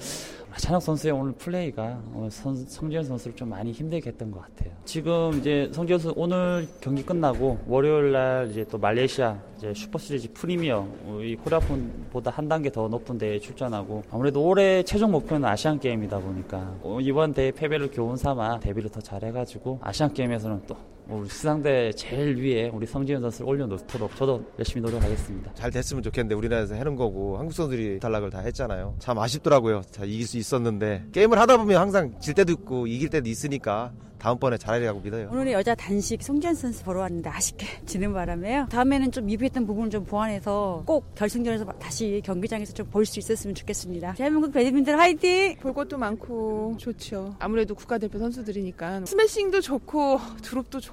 라차녹 0.55 0.81
선수의 0.81 1.13
오늘 1.13 1.33
플레이가 1.33 1.99
선, 2.29 2.55
성지현 2.55 3.03
선수를 3.03 3.35
좀 3.35 3.49
많이 3.49 3.71
힘들게 3.71 4.11
했던 4.11 4.31
것 4.31 4.41
같아요. 4.41 4.71
지금 4.85 5.33
이제 5.39 5.69
성지현 5.73 5.99
선수 5.99 6.13
오늘 6.17 6.67
경기 6.79 7.03
끝나고 7.03 7.59
월요일 7.67 8.11
날 8.11 8.49
이제 8.49 8.63
또 8.69 8.77
말레이시아 8.77 9.37
이제 9.57 9.73
슈퍼시리즈 9.73 10.31
프리미어 10.33 10.87
이 11.23 11.35
코리아 11.35 11.70
오픈보다 11.70 12.31
한 12.31 12.47
단계 12.47 12.71
더 12.71 12.87
높은 12.87 13.17
대회에 13.17 13.39
출전하고 13.39 14.03
아무래도 14.11 14.43
올해 14.43 14.83
최종 14.83 15.11
목표는 15.11 15.47
아시안 15.47 15.72
게임이다 15.79 16.19
보니까 16.19 16.75
이번 17.01 17.33
대회 17.33 17.51
패배를 17.51 17.89
교훈 17.91 18.15
삼아 18.15 18.59
대비를 18.59 18.89
더 18.89 18.99
잘해가지고 18.99 19.79
아시안 19.81 20.13
게임에서는 20.13 20.63
또 20.67 20.75
우리 21.09 21.27
수상대 21.27 21.91
제일 21.93 22.37
위에 22.37 22.69
우리 22.73 22.85
성지현 22.87 23.21
선수를 23.21 23.47
올려놓도록 23.49 24.15
저도 24.15 24.43
열심히 24.57 24.81
노력하겠습니다. 24.81 25.53
잘 25.53 25.69
됐으면 25.69 26.01
좋겠는데 26.01 26.33
우리나라에서 26.35 26.75
해는 26.75 26.95
거고 26.95 27.37
한국 27.37 27.53
선수들이 27.53 27.99
탈락을 27.99 28.29
다 28.29 28.39
했잖아요. 28.39 28.95
참 28.99 29.19
아쉽더라고요. 29.19 29.81
자, 29.91 30.05
이길 30.05 30.25
수 30.25 30.37
있었는데 30.37 31.05
게임을 31.11 31.37
하다 31.39 31.57
보면 31.57 31.79
항상 31.79 32.19
질 32.19 32.33
때도 32.33 32.53
있고 32.53 32.87
이길 32.87 33.09
때도 33.09 33.29
있으니까 33.29 33.91
다음번에 34.17 34.57
잘하리라고 34.57 35.01
믿어요. 35.01 35.27
오늘 35.33 35.51
여자 35.51 35.75
단식 35.75 36.23
송지현 36.23 36.55
선수 36.55 36.81
보러 36.85 37.01
왔는데 37.01 37.29
아쉽게 37.29 37.67
지는 37.85 38.13
바람에요. 38.13 38.67
다음에는 38.71 39.11
좀 39.11 39.25
미비했던 39.25 39.65
부분을 39.67 39.89
좀 39.89 40.05
보완해서 40.05 40.83
꼭 40.85 41.13
결승전에서 41.15 41.65
다시 41.77 42.21
경기장에서 42.23 42.71
좀 42.71 42.87
볼 42.89 43.05
수 43.05 43.19
있었으면 43.19 43.53
좋겠습니다. 43.53 44.13
대한민국 44.13 44.53
배드민턴 44.53 44.97
화이팅! 44.97 45.57
볼 45.57 45.73
것도 45.73 45.97
많고 45.97 46.75
좋죠. 46.77 47.35
아무래도 47.39 47.75
국가대표 47.75 48.17
선수들이니까 48.17 49.05
스매싱도 49.05 49.59
좋고 49.59 50.19
드롭도 50.41 50.79
좋고 50.79 50.92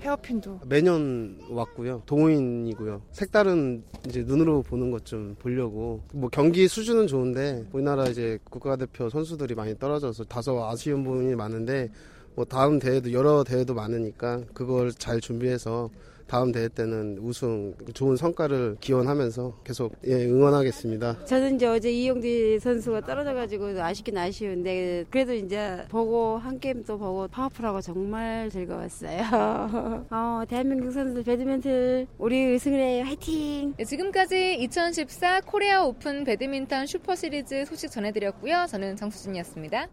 헤어핀도 0.00 0.60
매년 0.66 1.38
왔고요. 1.50 2.02
동호인이고요. 2.06 3.02
색다른 3.12 3.82
이제 4.06 4.22
눈으로 4.22 4.62
보는 4.62 4.90
것 4.90 5.06
좀 5.06 5.36
보려고 5.38 6.00
뭐 6.12 6.28
경기 6.30 6.66
수준은 6.66 7.06
좋은데 7.06 7.64
우리나라 7.72 8.06
이제 8.06 8.38
국가대표 8.50 9.08
선수들이 9.08 9.54
많이 9.54 9.78
떨어져서 9.78 10.24
다소 10.24 10.64
아쉬운 10.64 11.04
부분이 11.04 11.36
많은데 11.36 11.90
뭐 12.34 12.44
다음 12.44 12.80
대회도 12.80 13.12
여러 13.12 13.44
대회도 13.44 13.74
많으니까 13.74 14.42
그걸 14.52 14.90
잘 14.92 15.20
준비해서 15.20 15.90
다음 16.26 16.52
대회 16.52 16.68
때는 16.68 17.18
우승 17.20 17.74
좋은 17.94 18.16
성과를 18.16 18.76
기원하면서 18.80 19.60
계속 19.64 19.94
예, 20.06 20.26
응원하겠습니다. 20.26 21.24
저는 21.24 21.56
이제 21.56 21.66
어제 21.66 21.90
이용대 21.90 22.58
선수가 22.60 23.02
떨어져가지고 23.02 23.80
아쉽긴 23.80 24.18
아쉬운데 24.18 25.04
그래도 25.10 25.32
이제 25.34 25.84
보고 25.88 26.38
한 26.38 26.58
게임 26.58 26.84
또 26.84 26.98
보고 26.98 27.28
파워풀하고 27.28 27.80
정말 27.80 28.50
즐거웠어요. 28.50 29.20
어, 30.10 30.42
대한민국 30.48 30.90
선수들 30.90 31.22
배드민턴 31.22 32.06
우리 32.18 32.54
우승을 32.54 32.78
해요. 32.78 33.04
화이팅! 33.04 33.74
네, 33.76 33.84
지금까지 33.84 34.56
2014 34.60 35.42
코리아 35.42 35.84
오픈 35.84 36.24
배드민턴 36.24 36.86
슈퍼시리즈 36.86 37.64
소식 37.66 37.90
전해드렸고요. 37.90 38.66
저는 38.68 38.96
정수진이었습니다. 38.96 39.88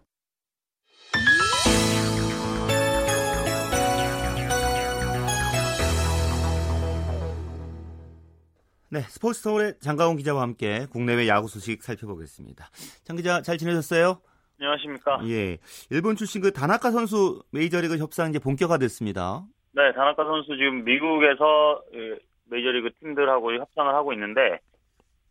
네, 8.90 9.00
스포츠 9.00 9.40
서울의 9.40 9.74
장가온 9.80 10.16
기자와 10.16 10.42
함께 10.42 10.86
국내외 10.90 11.26
야구 11.26 11.48
소식 11.48 11.82
살펴보겠습니다. 11.82 12.66
장 13.02 13.16
기자 13.16 13.42
잘 13.42 13.58
지내셨어요? 13.58 14.20
안녕하십니까? 14.60 15.20
예. 15.28 15.58
일본 15.90 16.14
출신 16.16 16.40
그 16.40 16.52
다나카 16.52 16.92
선수 16.92 17.42
메이저리그 17.50 17.98
협상 17.98 18.30
이제 18.30 18.38
본격화됐습니다. 18.38 19.42
네, 19.72 19.92
다나카 19.92 20.22
선수 20.24 20.56
지금 20.56 20.84
미국에서 20.84 21.82
그 21.90 22.18
메이저리그 22.50 22.90
팀들하고 23.00 23.54
협상을 23.54 23.92
하고 23.92 24.12
있는데 24.12 24.60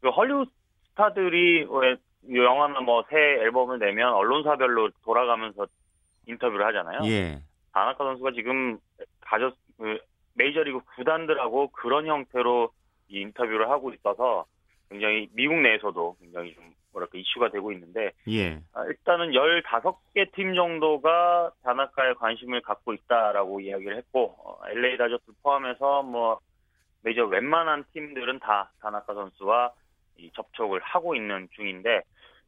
그 0.01 0.09
헐리우드 0.09 0.51
스타들이 0.89 1.65
영화나 2.35 2.81
뭐 2.81 3.03
새 3.09 3.15
앨범을 3.15 3.79
내면 3.79 4.13
언론사별로 4.13 4.89
돌아가면서 5.03 5.67
인터뷰를 6.27 6.65
하잖아요. 6.67 6.99
예. 7.05 7.41
다나카 7.71 8.03
선수가 8.03 8.31
지금 8.33 8.77
가졌 9.21 9.55
그 9.77 9.97
메이저리그 10.33 10.79
구단들하고 10.95 11.69
그런 11.71 12.07
형태로 12.07 12.69
이 13.13 13.21
인터뷰를 13.21 13.69
하고 13.69 13.93
있어서 13.93 14.45
굉장히 14.89 15.29
미국 15.33 15.55
내에서도 15.61 16.17
굉장히 16.19 16.53
좀 16.55 16.73
뭐랄까 16.91 17.17
이슈가 17.17 17.49
되고 17.49 17.71
있는데 17.71 18.11
예. 18.27 18.59
아, 18.73 18.85
일단은 18.85 19.31
15개 19.31 20.31
팀 20.33 20.55
정도가 20.55 21.51
다나카에 21.63 22.13
관심을 22.13 22.61
갖고 22.61 22.93
있다라고 22.93 23.61
이야기를 23.61 23.97
했고 23.97 24.35
어, 24.39 24.59
LA 24.67 24.97
다저스 24.97 25.23
포함해서 25.41 26.03
뭐 26.03 26.39
메이저 27.01 27.25
웬만한 27.25 27.85
팀들은 27.93 28.39
다 28.39 28.71
다나카 28.81 29.13
선수와 29.13 29.71
이 30.17 30.31
접촉을 30.33 30.79
하고 30.81 31.15
있는 31.15 31.47
중인데 31.55 32.01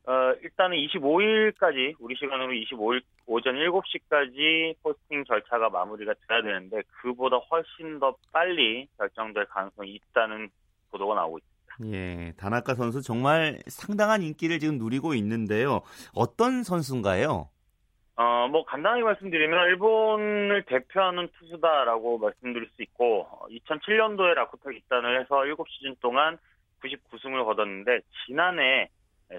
어, 0.07 0.35
일단은 0.43 0.77
25일까지 0.77 1.95
우리 1.99 2.15
시간으로 2.15 2.51
25일 2.51 3.01
오전 3.25 3.55
7시까지 3.55 4.75
포스팅 4.83 5.23
절차가 5.25 5.69
마무리가 5.69 6.13
돼야 6.27 6.43
되는데 6.43 6.83
그보다 7.01 7.37
훨씬 7.37 7.99
더 7.99 8.15
빨리 8.31 8.87
결정될 8.97 9.45
가능성이 9.45 9.95
있다는 9.95 10.49
보도가 10.91 11.15
나오고 11.15 11.39
있습니다. 11.39 11.97
예, 11.97 12.33
다나카 12.37 12.75
선수 12.75 13.01
정말 13.01 13.59
상당한 13.67 14.21
인기를 14.21 14.59
지금 14.59 14.77
누리고 14.77 15.15
있는데요. 15.15 15.81
어떤 16.13 16.63
선수인가요? 16.63 17.49
어, 18.17 18.47
뭐 18.47 18.63
간단하게 18.63 19.03
말씀드리면 19.03 19.67
일본을 19.69 20.63
대표하는 20.67 21.27
투수다라고 21.39 22.19
말씀드릴 22.19 22.69
수 22.75 22.83
있고 22.83 23.27
2007년도에 23.49 24.35
라쿠타 24.35 24.71
입단을 24.71 25.19
해서 25.19 25.35
7시즌 25.35 25.99
동안 25.99 26.37
99승을 26.81 27.43
거뒀는데 27.43 28.01
지난해 28.25 28.89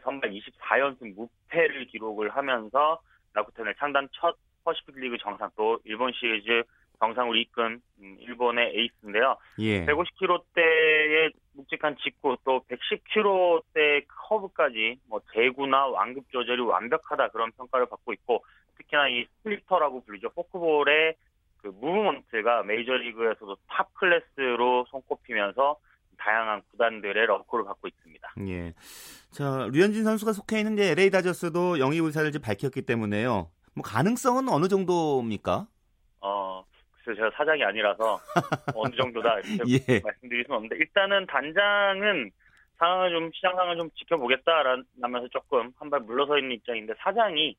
선발 0.03 0.31
24연승 0.31 1.15
무패를 1.15 1.87
기록을 1.87 2.31
하면서 2.31 3.01
라쿠텐을 3.35 3.75
창단 3.77 4.09
첫 4.13 4.37
퍼시픽 4.65 4.97
리그 4.99 5.17
정상 5.19 5.51
또 5.57 5.79
일본 5.85 6.13
시리즈 6.13 6.65
정상으로 6.99 7.37
이끈 7.37 7.81
일본의 8.01 8.73
에이스인데요. 8.75 9.37
예. 9.59 9.85
150km대의 9.85 11.33
묵직한 11.53 11.97
직구 12.03 12.37
또 12.45 12.63
110km대 12.69 14.05
커브까지 14.09 15.01
뭐 15.09 15.21
제구나 15.33 15.87
완급 15.87 16.31
조절이 16.31 16.63
완벽하다 16.63 17.29
그런 17.29 17.53
평가를 17.53 17.87
받고 17.87 18.13
있고 18.15 18.45
특히나 18.77 19.09
이 19.09 19.27
스플리터라고 19.39 20.05
불리죠 20.05 20.31
포크볼의 20.31 21.15
그 21.59 21.69
무브먼트가 21.69 22.63
메이저리그에서도 22.65 23.57
탑 23.69 23.93
클래스로 23.95 24.87
손꼽히면서 24.91 25.77
다양한 26.19 26.63
구단들의 26.71 27.27
러브콜을 27.27 27.65
받고 27.65 27.89
있습니다. 27.89 28.06
예. 28.49 28.75
자, 29.31 29.69
류현진 29.73 30.05
선수가 30.05 30.33
속해 30.33 30.59
있는 30.59 30.77
게 30.77 30.91
LA 30.91 31.11
다저스도 31.11 31.79
영입 31.79 32.05
의사를 32.05 32.29
이제 32.29 32.39
밝혔기 32.39 32.83
때문에요. 32.83 33.51
뭐 33.75 33.83
가능성은 33.85 34.49
어느 34.49 34.69
정도입니까? 34.69 35.67
어, 36.21 36.65
글쎄 37.05 37.17
제가 37.17 37.31
사장이 37.37 37.63
아니라서 37.65 38.21
어느 38.75 38.95
정도다 38.97 39.41
이렇게 39.41 39.73
예. 39.89 40.01
말씀드릴 40.01 40.45
수는 40.45 40.57
없는데 40.57 40.77
일단은 40.77 41.27
단장은 41.27 42.31
상황을 42.79 43.11
좀 43.11 43.31
시장 43.35 43.53
상황을 43.53 43.77
좀 43.77 43.91
지켜보겠다라면서 43.99 45.29
조금 45.31 45.73
한 45.79 45.91
발 45.91 46.01
물러서 46.01 46.39
있는 46.39 46.57
입장인데 46.57 46.95
사장이 46.99 47.57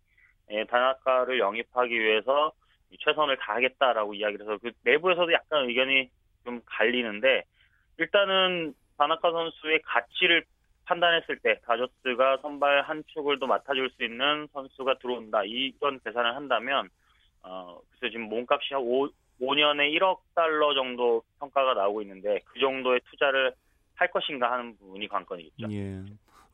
예, 0.52 0.64
다나카를 0.66 1.40
영입하기 1.40 2.00
위해서 2.00 2.52
최선을 3.00 3.38
다하겠다라고 3.38 4.14
이야기를 4.14 4.46
해서 4.46 4.58
그 4.62 4.72
내부에서도 4.84 5.32
약간 5.34 5.68
의견이 5.68 6.10
좀 6.46 6.62
갈리는데 6.66 7.44
일단은 7.98 8.74
다나카 8.98 9.30
선수의 9.32 9.82
가치를 9.84 10.46
판단했을 10.88 11.38
때 11.40 11.60
다저스가 11.66 12.38
선발 12.42 12.82
한 12.84 13.04
축을 13.08 13.40
더 13.40 13.46
맡아줄 13.46 13.90
수 13.92 14.04
있는 14.04 14.48
선수가 14.54 15.00
들어온다 15.00 15.44
이런 15.44 16.00
계산을 16.00 16.36
한다면 16.36 16.90
어 17.44 17.80
그래서 17.90 18.12
지금 18.12 18.30
몸값이 18.30 18.74
한 18.74 18.82
5, 18.82 19.10
5년에 19.42 19.94
1억 19.98 20.20
달러 20.34 20.74
정도 20.74 21.24
평가가 21.40 21.74
나오고 21.74 22.02
있는데 22.04 22.40
그 22.46 22.60
정도의 22.60 23.02
투자를 23.10 23.54
할 23.96 24.10
것인가 24.12 24.52
하는 24.52 24.78
부분이 24.78 25.08
관건이겠죠. 25.08 25.72
예. 25.72 26.04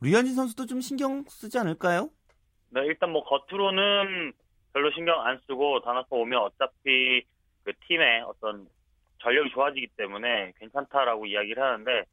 류현진 0.00 0.34
선수도 0.34 0.66
좀 0.66 0.80
신경 0.80 1.22
쓰지 1.28 1.58
않을까요? 1.58 2.10
네, 2.70 2.84
일단 2.86 3.10
뭐 3.10 3.22
겉으로는 3.24 4.32
별로 4.72 4.90
신경 4.92 5.24
안 5.24 5.38
쓰고 5.46 5.80
다나카 5.82 6.08
오면 6.10 6.38
어차피 6.40 7.22
그 7.62 7.72
팀의 7.86 8.22
어떤 8.22 8.66
전력이 9.22 9.50
좋아지기 9.50 9.88
때문에 9.96 10.52
괜찮다라고 10.58 11.26
이야기를 11.26 11.62
하는데 11.62 12.04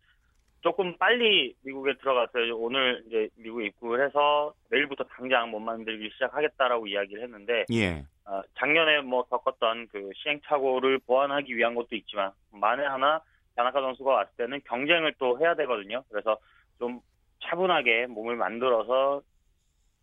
조금 0.62 0.96
빨리 0.98 1.56
미국에 1.64 1.94
들어갔어요. 1.98 2.56
오늘 2.56 3.04
이제 3.08 3.30
미국에 3.36 3.66
입국을 3.66 4.06
해서 4.06 4.54
내일부터 4.70 5.04
당장 5.06 5.50
몸 5.50 5.66
만들기 5.66 6.10
시작하겠다라고 6.14 6.88
이야기를 6.88 7.24
했는데 7.24 7.66
예. 7.74 8.06
어, 8.26 8.42
작년에 8.58 9.02
뭐 9.02 9.24
겪었던 9.24 9.88
그 9.88 10.10
시행착오를 10.16 11.00
보완하기 11.00 11.56
위한 11.56 11.74
것도 11.74 11.96
있지만 11.96 12.32
만에 12.52 12.86
하나 12.86 13.22
다나카 13.56 13.82
선수가 13.82 14.12
왔을 14.12 14.32
때는 14.38 14.62
경쟁을 14.66 15.16
또 15.18 15.40
해야 15.40 15.56
되거든요. 15.56 16.04
그래서 16.10 16.38
좀 16.78 17.02
차분하게 17.44 18.08
몸을 18.08 18.36
만들어서 18.36 19.22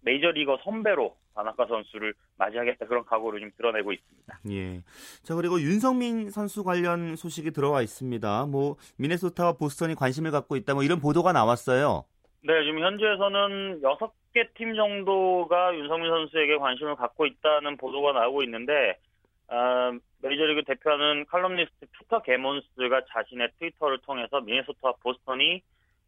메이저리거 0.02 0.58
선배로 0.64 1.16
다나카 1.38 1.66
선수를 1.66 2.14
맞이하겠다 2.36 2.86
그런 2.86 3.04
각오를 3.04 3.40
좀 3.40 3.50
드러내고 3.56 3.92
있습니다. 3.92 4.38
예. 4.50 4.82
자, 5.22 5.36
그리고 5.36 5.60
윤성민 5.60 6.30
선수 6.30 6.64
관련 6.64 7.14
소식이 7.14 7.52
들어와 7.52 7.80
있습니다. 7.82 8.46
뭐, 8.46 8.76
미네소타와 8.98 9.52
보스턴이 9.52 9.94
관심을 9.94 10.32
갖고 10.32 10.56
있다, 10.56 10.74
뭐, 10.74 10.82
이런 10.82 11.00
보도가 11.00 11.32
나왔어요. 11.32 12.04
네, 12.42 12.64
지금 12.64 12.80
현지에서는 12.80 13.82
6개 13.82 14.52
팀 14.54 14.74
정도가 14.74 15.76
윤성민 15.76 16.10
선수에게 16.10 16.56
관심을 16.58 16.96
갖고 16.96 17.24
있다는 17.24 17.76
보도가 17.76 18.12
나오고 18.12 18.42
있는데, 18.42 18.98
어, 19.46 19.92
메이저리그 20.20 20.64
대표하는 20.64 21.24
칼럼니스트 21.26 21.86
피터 21.92 22.22
게몬스가 22.22 23.02
자신의 23.12 23.50
트위터를 23.60 23.98
통해서 23.98 24.40
미네소타와 24.40 24.94
보스턴이 25.04 25.62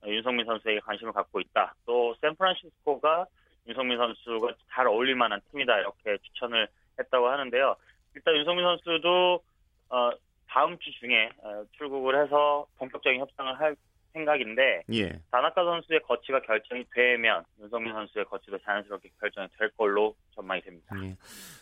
윤성민 0.07 0.47
선수에게 0.47 0.81
관심을 0.81 1.13
갖고 1.13 1.41
있다. 1.41 1.75
또 1.87 2.17
샌프란시스코가 2.21 3.27
윤성민 3.71 3.99
선수가 3.99 4.55
잘 4.71 4.87
어울릴 4.87 5.15
만한 5.15 5.41
팀이다 5.51 5.79
이렇게 5.79 6.19
추천을 6.23 6.69
했다고 6.99 7.29
하는데요. 7.29 7.77
일단 8.15 8.37
윤성민 8.37 8.65
선수도 8.65 9.43
어, 9.89 10.11
다음 10.49 10.77
주 10.79 10.91
중에 10.99 11.31
어, 11.43 11.65
출국을 11.79 12.23
해서 12.23 12.67
본격적인 12.79 13.21
협상을 13.21 13.59
할 13.61 13.77
생각인데 14.13 14.83
예. 14.93 15.21
다나카 15.31 15.63
선수의 15.63 16.01
거치가 16.03 16.41
결정이 16.41 16.85
되면 16.93 17.45
윤성민 17.61 17.93
선수의 17.93 18.25
거치도 18.25 18.59
자연스럽게 18.59 19.11
결정이 19.21 19.47
될 19.57 19.71
걸로 19.77 20.17
전망이 20.35 20.61
됩니다. 20.63 20.97
예. 21.05 21.17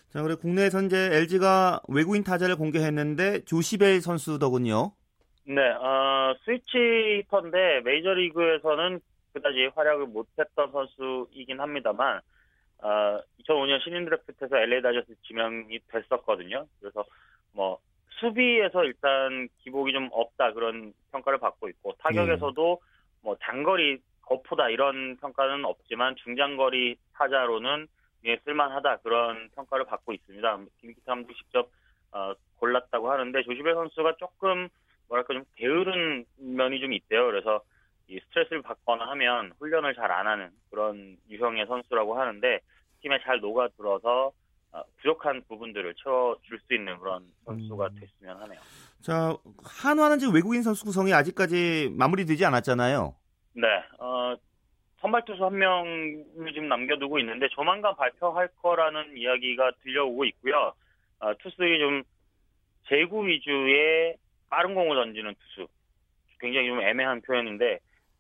자, 0.09 0.23
그리고 0.23 0.41
국내에서 0.41 0.81
이제 0.83 1.11
LG가 1.13 1.83
외국인 1.89 2.25
타자를 2.25 2.57
공개했는데 2.57 3.45
조시벨 3.45 4.01
선수더군요. 4.01 4.93
네, 5.45 5.61
어, 5.61 6.35
스위치 6.45 7.23
히터인데 7.25 7.81
메이저리그에서는 7.85 9.01
그다지 9.33 9.71
활약을 9.75 10.07
못했던 10.07 10.71
선수이긴 10.73 11.61
합니다만 11.61 12.21
어, 12.81 13.21
2005년 13.41 13.83
신인 13.83 14.05
드래프트에서 14.05 14.57
LA 14.57 14.83
다저스 14.83 15.15
지명이 15.27 15.81
됐었거든요. 15.89 16.67
그래서 16.81 17.05
뭐 17.53 17.79
수비에서 18.21 18.85
일단 18.85 19.49
기복이 19.59 19.93
좀 19.93 20.09
없다 20.13 20.53
그런 20.53 20.93
평가를 21.13 21.39
받고 21.39 21.69
있고 21.69 21.95
타격에서도 21.99 22.81
뭐 23.23 23.37
장거리 23.43 24.01
거푸다 24.23 24.69
이런 24.69 25.17
평가는 25.17 25.65
없지만 25.65 26.17
중장거리 26.17 26.97
타자로는 27.15 27.89
예, 28.25 28.37
쓸만하다 28.45 28.99
그런 28.99 29.49
평가를 29.55 29.87
받고 29.87 30.13
있습니다. 30.13 30.59
김기태 30.81 31.03
감독 31.07 31.35
직접 31.35 31.71
어, 32.13 32.35
골랐다고 32.57 33.11
하는데 33.11 33.43
조시벨 33.43 33.75
선수가 33.75 34.17
조금 34.17 34.69
뭐랄까 35.09 35.35
좀 35.35 35.45
게으른 35.57 36.25
면이 36.37 36.81
좀 36.81 36.93
있대요. 36.93 37.27
그래서 37.27 37.63
이 38.09 38.19
스트레스를 38.21 38.63
받거나 38.63 39.07
하면 39.11 39.53
훈련을 39.59 39.95
잘 39.95 40.11
안 40.11 40.27
하는 40.27 40.51
그런 40.71 41.17
유형의 41.29 41.67
선수라고 41.67 42.19
하는데 42.19 42.61
팀에 43.03 43.19
잘 43.23 43.41
녹아들어서 43.41 44.33
어, 44.73 44.83
부족한 44.97 45.43
부분들을 45.49 45.95
채워줄 45.95 46.59
수 46.61 46.75
있는 46.75 46.99
그런 46.99 47.25
선수가 47.45 47.91
됐으면 48.01 48.37
하네요. 48.43 48.61
자, 49.03 49.37
한화는 49.83 50.19
지금 50.19 50.35
외국인 50.35 50.63
선수 50.63 50.85
구성이 50.85 51.13
아직까지 51.15 51.95
마무리되지 51.97 52.45
않았잖아요. 52.47 53.15
네, 53.55 53.67
어, 53.99 54.35
선발 55.01 55.25
투수 55.25 55.45
한 55.45 55.57
명을 55.57 56.53
지금 56.53 56.69
남겨두고 56.69 57.19
있는데 57.21 57.49
조만간 57.49 57.95
발표할 57.97 58.49
거라는 58.61 59.17
이야기가 59.17 59.71
들려오고 59.83 60.25
있고요. 60.27 60.73
어, 61.21 61.35
투수들이 61.39 61.79
좀 61.79 62.03
제구 62.89 63.27
위주의 63.27 64.17
빠른 64.51 64.75
공을 64.75 64.97
던지는 64.97 65.35
투수, 65.35 65.69
굉장히 66.41 66.69
좀 66.69 66.81
애매한 66.81 67.21
표현인데 67.23 67.79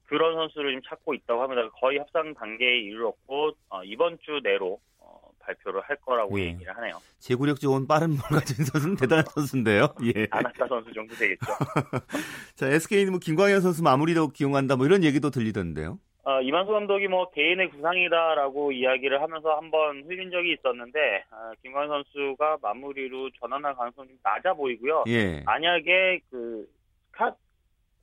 그런 0.09 0.35
선수를 0.35 0.73
좀 0.73 0.83
찾고 0.89 1.15
있다고 1.15 1.43
합니다. 1.43 1.69
거의 1.81 1.99
협상 1.99 2.35
단계에 2.35 2.81
이르렀고 2.81 3.53
어, 3.69 3.85
이번 3.85 4.19
주 4.23 4.41
내로 4.43 4.81
어, 4.99 5.21
발표를 5.39 5.83
할 5.83 5.97
거라고 5.97 6.41
예. 6.41 6.47
얘기를 6.47 6.75
하네요. 6.77 6.99
제구력 7.19 7.61
좋은 7.61 7.87
빠른 7.87 8.17
볼 8.17 8.39
가진 8.39 8.65
선수는 8.65 8.97
대단한 8.97 9.25
선수인데요. 9.27 9.95
예. 10.05 10.27
아나타 10.31 10.67
선수 10.67 10.93
정도 10.95 11.15
되겠죠. 11.15 11.47
자, 12.57 12.69
SK는 12.69 13.13
뭐 13.13 13.21
김광현 13.21 13.61
선수 13.61 13.83
마무리로 13.83 14.29
기용한다 14.29 14.77
뭐 14.77 14.87
이런 14.87 15.05
얘기도 15.05 15.29
들리던데요. 15.31 15.99
어, 16.25 16.41
이만수 16.41 16.73
감독이 16.73 17.07
뭐 17.09 17.31
개인의 17.31 17.71
구상이다라고 17.71 18.73
이야기를 18.73 19.21
하면서 19.21 19.57
한번 19.57 20.05
흘린 20.05 20.31
적이 20.31 20.55
있었는데 20.55 21.25
어, 21.31 21.53
김광현 21.63 21.89
선수가 21.89 22.59
마무리로 22.63 23.31
전환할 23.41 23.77
가능성이 23.77 24.09
좀 24.09 24.19
낮아 24.23 24.55
보이고요. 24.55 25.05
예. 25.09 25.43
만약에 25.45 26.21
그 26.31 26.67
스캇 27.13 27.35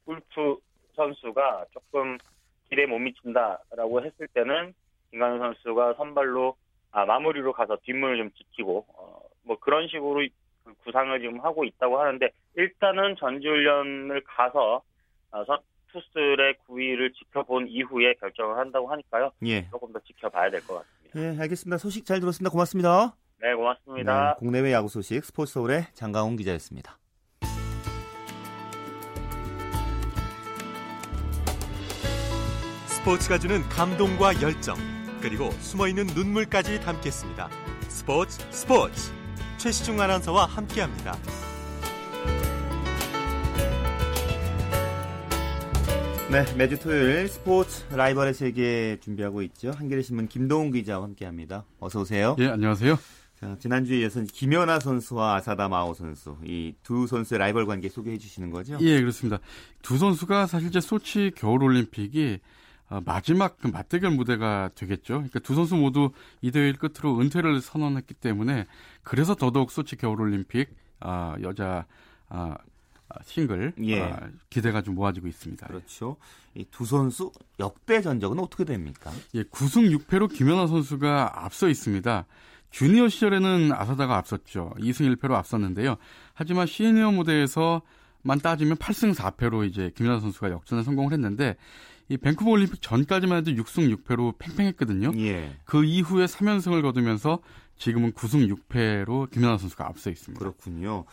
울프 0.06 0.58
선수가 0.95 1.65
조금 1.71 2.17
길에 2.69 2.86
못 2.86 2.99
미친다라고 2.99 4.03
했을 4.03 4.27
때는 4.34 4.73
김광현 5.12 5.39
선수가 5.39 5.93
선발로 5.95 6.55
아, 6.91 7.05
마무리로 7.05 7.53
가서 7.53 7.77
뒷문을 7.84 8.17
좀 8.17 8.31
지키고 8.31 8.86
어, 8.89 9.21
뭐 9.43 9.58
그런 9.60 9.88
식으로 9.88 10.25
그 10.63 10.73
구상을 10.84 11.19
지금 11.19 11.39
하고 11.41 11.63
있다고 11.63 11.99
하는데 11.99 12.27
일단은 12.55 13.15
전지훈련을 13.17 14.21
가서 14.23 14.81
어, 15.31 15.43
선- 15.45 15.60
투수들의 15.91 16.55
구위를 16.67 17.13
지켜본 17.13 17.67
이후에 17.69 18.15
결정을 18.15 18.58
한다고 18.58 18.88
하니까요. 18.91 19.31
예. 19.45 19.69
조금 19.69 19.93
더 19.93 19.99
지켜봐야 19.99 20.49
될 20.49 20.60
것 20.67 20.84
같습니다. 20.84 21.19
예, 21.38 21.39
알겠습니다. 21.41 21.77
소식 21.77 22.05
잘 22.05 22.19
들었습니다. 22.19 22.49
고맙습니다. 22.51 23.15
네, 23.39 23.53
고맙습니다. 23.53 24.29
네, 24.34 24.39
국내외 24.39 24.73
야구 24.73 24.89
소식 24.89 25.23
스포츠 25.23 25.53
서울의 25.53 25.84
장가훈 25.93 26.36
기자였습니다. 26.36 26.97
스포츠가 33.06 33.38
주는 33.38 33.62
감동과 33.70 34.41
열정, 34.41 34.76
그리고 35.22 35.52
숨어있는 35.60 36.08
눈물까지 36.08 36.82
담겠습니다. 36.82 37.52
스포츠 37.88 38.39
스포츠 38.50 39.12
최시중 39.58 40.02
아나운서와 40.02 40.46
함께합니다. 40.48 41.15
네, 46.32 46.56
매주 46.58 46.80
토요일 46.80 47.28
스포츠 47.28 47.84
라이벌의 47.91 48.34
세계 48.34 48.98
준비하고 49.00 49.44
있죠. 49.44 49.70
한겨레 49.70 50.02
신문 50.02 50.28
김동훈 50.28 50.72
기자와 50.72 51.04
함께합니다. 51.04 51.63
어서 51.80 52.02
오세요. 52.02 52.36
예, 52.39 52.48
안녕하세요. 52.48 52.98
자, 53.39 53.56
지난주에 53.60 54.00
이어서 54.00 54.24
김연아 54.24 54.80
선수와 54.80 55.36
아사다 55.36 55.70
마오 55.70 55.94
선수 55.94 56.38
이 56.44 56.74
두 56.82 57.06
선수의 57.06 57.38
라이벌 57.38 57.68
관계 57.68 57.88
소개해 57.88 58.18
주시는 58.18 58.50
거죠? 58.50 58.80
예, 58.82 59.00
그렇습니다. 59.00 59.38
두 59.84 60.00
선수가 60.00 60.48
사실 60.48 60.70
이제 60.70 60.82
소치 60.82 61.32
겨울 61.36 61.62
올림픽이 61.63 62.39
어, 62.41 62.55
마지막 63.04 63.58
그 63.58 63.67
맞대결 63.67 64.12
무대가 64.12 64.69
되겠죠. 64.76 65.15
그러니까 65.15 65.39
두 65.39 65.56
선수 65.56 65.76
모두 65.76 66.12
이 66.41 66.52
대회를 66.52 66.76
끝으로 66.76 67.19
은퇴를 67.19 67.62
선언했기 67.62 68.13
때문에 68.15 68.67
그래서 69.04 69.36
더더욱 69.36 69.71
소치 69.71 69.95
겨울올림픽 69.95 70.69
아, 71.00 71.36
여자 71.41 71.86
아, 72.30 72.58
싱글 73.24 73.74
예. 73.84 74.02
아, 74.02 74.30
기대가 74.50 74.82
좀 74.82 74.95
모아지고 74.95 75.28
있습니다. 75.28 75.67
그렇죠. 75.67 76.17
이 76.56 76.65
두 76.71 76.86
선수 76.86 77.32
역대 77.60 78.02
전적은 78.02 78.39
어떻게 78.39 78.63
됩니까? 78.65 79.12
예, 79.34 79.43
9승 79.43 79.95
6패로 79.98 80.32
김연아 80.34 80.67
선수가 80.67 81.43
앞서 81.45 81.67
있습니다. 81.69 82.26
주니어 82.71 83.08
시절에는 83.08 83.71
아사다가 83.74 84.17
앞섰죠. 84.17 84.74
2승 84.80 85.15
1패로 85.15 85.32
앞섰는데요. 85.34 85.95
하지만 86.34 86.65
시니어 86.67 87.12
무대에서만 87.12 88.39
따지면 88.41 88.78
8승 88.78 89.13
4패로 89.15 89.67
이제 89.67 89.91
김연아 89.95 90.19
선수가 90.19 90.52
역전에 90.52 90.84
성공을 90.84 91.13
했는데 91.13 91.56
이 92.10 92.18
밴쿠버 92.18 92.52
올림픽 92.52 92.82
전까지만 92.82 93.39
해도 93.39 93.52
6승 93.52 93.96
6패로 93.96 94.38
팽팽했거든요. 94.38 95.12
예. 95.18 95.58
그 95.65 95.84
이후에 95.84 96.26
3연승을 96.26 96.82
거두면서 96.82 97.39
지금은 97.78 98.13
9승 98.13 98.56
6패로 98.70 99.32
김연아 99.32 99.58
선수가 99.58 99.86
앞서 99.86 100.10
있습니다. 100.10 100.39
그렇군요. 100.39 101.06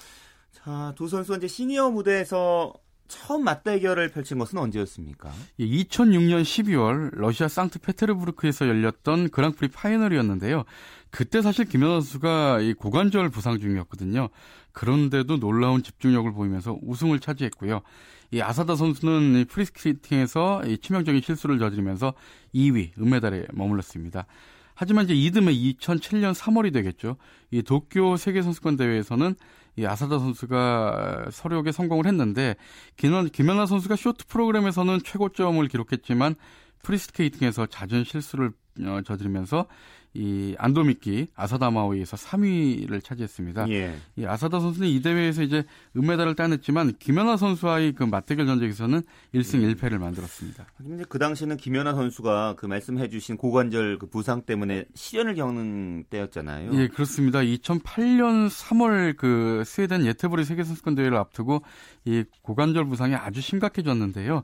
자, 0.52 0.92
두 0.96 1.08
선수가 1.08 1.38
이제 1.38 1.48
시니어 1.48 1.90
무대에서 1.90 2.72
처음 3.08 3.44
맞대결을 3.44 4.10
펼친 4.10 4.38
것은 4.38 4.58
언제였습니까? 4.58 5.30
2006년 5.60 6.42
12월 6.42 7.10
러시아 7.12 7.46
상트페테르부르크에서 7.48 8.68
열렸던 8.68 9.30
그랑프리 9.30 9.68
파이널이었는데요. 9.68 10.64
그때 11.10 11.42
사실 11.42 11.66
김연아 11.66 11.94
선수가 11.94 12.60
이 12.60 12.74
고관절 12.74 13.28
부상 13.28 13.58
중이었거든요. 13.58 14.28
그런데도 14.72 15.38
놀라운 15.40 15.82
집중력을 15.82 16.32
보이면서 16.32 16.78
우승을 16.82 17.20
차지했고요. 17.20 17.82
이 18.32 18.40
아사다 18.40 18.76
선수는 18.76 19.40
이 19.40 19.44
프리스케이팅에서 19.44 20.62
이 20.66 20.78
치명적인 20.78 21.20
실수를 21.20 21.58
저지르면서 21.58 22.14
2위 22.54 22.98
은메달에 22.98 23.46
머물렀습니다. 23.52 24.26
하지만 24.74 25.04
이제 25.04 25.14
이듬해 25.14 25.52
2007년 25.52 26.34
3월이 26.34 26.72
되겠죠. 26.72 27.16
이 27.50 27.62
도쿄 27.62 28.16
세계 28.16 28.42
선수권 28.42 28.76
대회에서는 28.76 29.34
이 29.76 29.86
아사다 29.86 30.18
선수가 30.18 31.28
설욕에 31.30 31.72
성공을 31.72 32.06
했는데 32.06 32.56
김연, 32.96 33.28
김연아 33.28 33.66
선수가 33.66 33.96
쇼트 33.96 34.26
프로그램에서는 34.26 35.00
최고점을 35.04 35.66
기록했지만 35.68 36.34
프리스케이팅에서 36.82 37.66
잦은 37.66 38.04
실수를 38.04 38.52
어, 38.84 39.00
저지르면서 39.04 39.66
이 40.14 40.54
안도 40.58 40.93
미키 40.93 41.28
아사다 41.34 41.61
마오에 41.61 41.83
이어서 41.83 42.16
3위를 42.16 43.02
차지했습니다. 43.02 43.68
예. 43.70 43.96
이 44.16 44.26
아사다 44.26 44.60
선수는 44.60 44.88
이 44.88 45.00
대회에서 45.00 45.42
이제 45.42 45.64
은메달을 45.96 46.34
따냈지만 46.34 46.94
김연아 46.98 47.38
선수와의 47.38 47.92
그 47.92 48.04
맞대결 48.04 48.46
전적에서는 48.46 49.02
1승 49.34 49.74
1패를 49.74 49.98
만들었습니다. 49.98 50.66
근데 50.76 51.04
그 51.08 51.18
당시는 51.18 51.56
김연아 51.56 51.94
선수가 51.94 52.56
그 52.58 52.66
말씀해주신 52.66 53.38
고관절 53.38 53.98
그 53.98 54.06
부상 54.06 54.42
때문에 54.42 54.84
시련을 54.94 55.34
겪는 55.34 56.04
때였잖아요. 56.10 56.70
예, 56.74 56.88
그렇습니다. 56.88 57.40
2008년 57.40 58.50
3월 58.50 59.16
그 59.16 59.62
스웨덴 59.64 60.04
예테보리 60.04 60.44
세계 60.44 60.62
선수권 60.62 60.94
대회를 60.94 61.16
앞두고 61.16 61.62
이 62.04 62.24
고관절 62.42 62.84
부상이 62.84 63.14
아주 63.14 63.40
심각해졌는데요. 63.40 64.42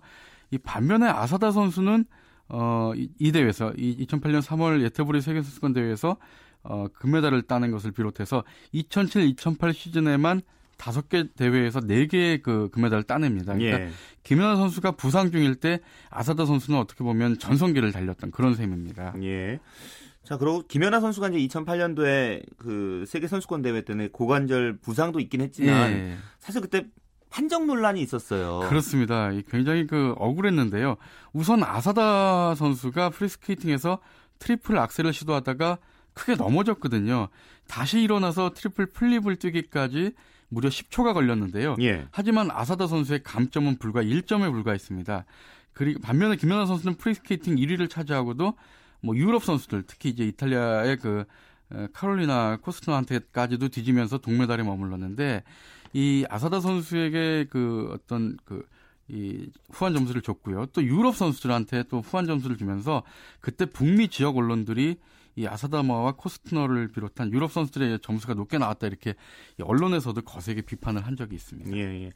이 0.50 0.56
반면에 0.56 1.06
아사다 1.06 1.50
선수는 1.50 2.06
어, 2.48 2.92
이, 2.96 3.08
이 3.18 3.32
대회에서 3.32 3.72
이 3.76 4.06
2008년 4.06 4.42
3월 4.42 4.82
예테보리 4.82 5.20
세계 5.20 5.42
선수권 5.42 5.72
대회에서 5.72 6.16
어, 6.62 6.86
금메달을 6.94 7.42
따는 7.42 7.70
것을 7.70 7.92
비롯해서 7.92 8.44
2007, 8.72 9.22
2008 9.28 9.72
시즌에만 9.72 10.42
다섯 10.76 11.08
개 11.08 11.24
대회에서 11.32 11.80
네 11.80 12.06
개의 12.06 12.40
그 12.40 12.70
금메달을 12.70 13.02
따냅니다. 13.02 13.54
그러니까 13.54 13.80
예. 13.80 13.90
김연아 14.22 14.56
선수가 14.56 14.92
부상 14.92 15.30
중일 15.30 15.56
때 15.56 15.80
아사다 16.08 16.46
선수는 16.46 16.78
어떻게 16.78 17.02
보면 17.02 17.38
전성기를 17.38 17.92
달렸던 17.92 18.30
그런 18.30 18.54
셈입니다. 18.54 19.14
예. 19.22 19.58
자, 20.22 20.36
그리고 20.36 20.62
김연아 20.68 21.00
선수가 21.00 21.30
이제 21.30 21.38
2008년도에 21.48 22.42
그 22.58 23.04
세계 23.08 23.26
선수권 23.26 23.62
대회 23.62 23.82
때는 23.82 24.10
고관절 24.12 24.78
부상도 24.78 25.20
있긴 25.20 25.40
했지만 25.40 25.90
예. 25.90 26.16
사실 26.38 26.60
그때 26.60 26.86
판정 27.30 27.66
논란이 27.66 28.00
있었어요. 28.00 28.60
그렇습니다. 28.68 29.30
이 29.32 29.42
굉장히 29.50 29.86
그 29.86 30.14
억울했는데요. 30.18 30.96
우선 31.32 31.62
아사다 31.62 32.54
선수가 32.54 33.10
프리스케이팅에서 33.10 33.98
트리플 34.38 34.78
악셀을 34.78 35.12
시도하다가 35.12 35.78
크게 36.14 36.34
넘어졌거든요. 36.36 37.28
다시 37.68 38.00
일어나서 38.00 38.50
트리플 38.54 38.86
플립을 38.86 39.36
뛰기까지 39.36 40.12
무려 40.48 40.68
10초가 40.68 41.14
걸렸는데요. 41.14 41.76
예. 41.80 42.06
하지만 42.10 42.50
아사다 42.50 42.86
선수의 42.86 43.22
감점은 43.22 43.78
불과 43.78 44.02
1점에 44.02 44.50
불과했습니다. 44.50 45.24
그리고 45.74 46.00
반면에 46.00 46.36
김연아 46.36 46.66
선수는 46.66 46.96
프리스케이팅 46.96 47.56
1위를 47.56 47.88
차지하고도 47.88 48.54
뭐 49.00 49.16
유럽 49.16 49.44
선수들 49.44 49.84
특히 49.86 50.08
이제 50.08 50.24
이탈리아의 50.24 50.96
그 50.96 51.24
에, 51.72 51.86
카롤리나 51.92 52.58
코스트너한테까지도 52.62 53.68
뒤지면서 53.68 54.18
동메달에 54.18 54.62
머물렀는데 54.62 55.44
이 55.92 56.24
아사다 56.28 56.60
선수에게 56.60 57.46
그 57.50 57.90
어떤 57.92 58.36
그 58.44 58.64
이 59.08 59.50
후한 59.70 59.94
점수를 59.94 60.20
줬고요. 60.20 60.66
또 60.72 60.82
유럽 60.82 61.16
선수들한테 61.16 61.84
또 61.88 62.00
후한 62.00 62.26
점수를 62.26 62.58
주면서 62.58 63.02
그때 63.40 63.64
북미 63.64 64.08
지역 64.08 64.36
언론들이 64.36 64.98
이 65.38 65.46
아사다마와 65.46 66.16
코스트너를 66.16 66.88
비롯한 66.88 67.32
유럽 67.32 67.52
선수들의 67.52 68.00
점수가 68.02 68.34
높게 68.34 68.58
나왔다 68.58 68.88
이렇게 68.88 69.14
이 69.60 69.62
언론에서도 69.62 70.20
거세게 70.22 70.62
비판을 70.62 71.06
한 71.06 71.14
적이 71.14 71.36
있습니다. 71.36 71.76
예, 71.76 72.06
예. 72.06 72.12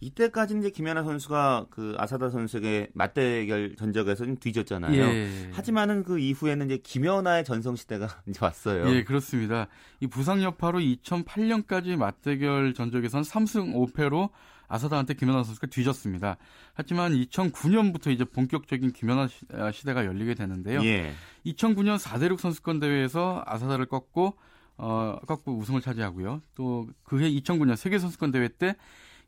이때까지 0.00 0.56
이제 0.58 0.70
김연아 0.70 1.04
선수가 1.04 1.66
그 1.68 1.94
아사다 1.98 2.30
선수에게 2.30 2.88
맞대결 2.94 3.76
전적에서 3.76 4.24
좀 4.24 4.36
뒤졌잖아요. 4.38 4.98
예. 4.98 5.50
하지만은 5.52 6.04
그 6.04 6.18
이후에는 6.18 6.64
이제 6.66 6.78
김연아의 6.78 7.44
전성 7.44 7.76
시대가 7.76 8.08
이제 8.26 8.38
왔어요. 8.42 8.88
예, 8.94 9.04
그렇습니다. 9.04 9.68
이 10.00 10.06
부상 10.06 10.42
여파로 10.42 10.78
2008년까지 10.78 11.96
맞대결 11.96 12.72
전적에선 12.72 13.22
3승 13.22 13.74
5패로 13.74 14.30
아사다한테 14.74 15.14
김연아 15.14 15.44
선수가 15.44 15.68
뒤졌습니다. 15.68 16.36
하지만 16.74 17.12
2009년부터 17.12 18.10
이제 18.10 18.24
본격적인 18.24 18.92
김연아 18.92 19.28
시- 19.28 19.44
아, 19.52 19.70
시대가 19.70 20.04
열리게 20.04 20.34
되는데요. 20.34 20.84
예. 20.84 21.12
2009년 21.46 21.96
4대륙 21.98 22.38
선수권 22.40 22.80
대회에서 22.80 23.42
아사다를 23.46 23.86
꺾고 23.86 24.34
어 24.76 25.18
꺾고 25.28 25.56
우승을 25.56 25.80
차지하고요. 25.80 26.42
또 26.56 26.88
그해 27.04 27.30
2009년 27.30 27.76
세계 27.76 27.98
선수권 28.00 28.32
대회 28.32 28.48
때 28.48 28.74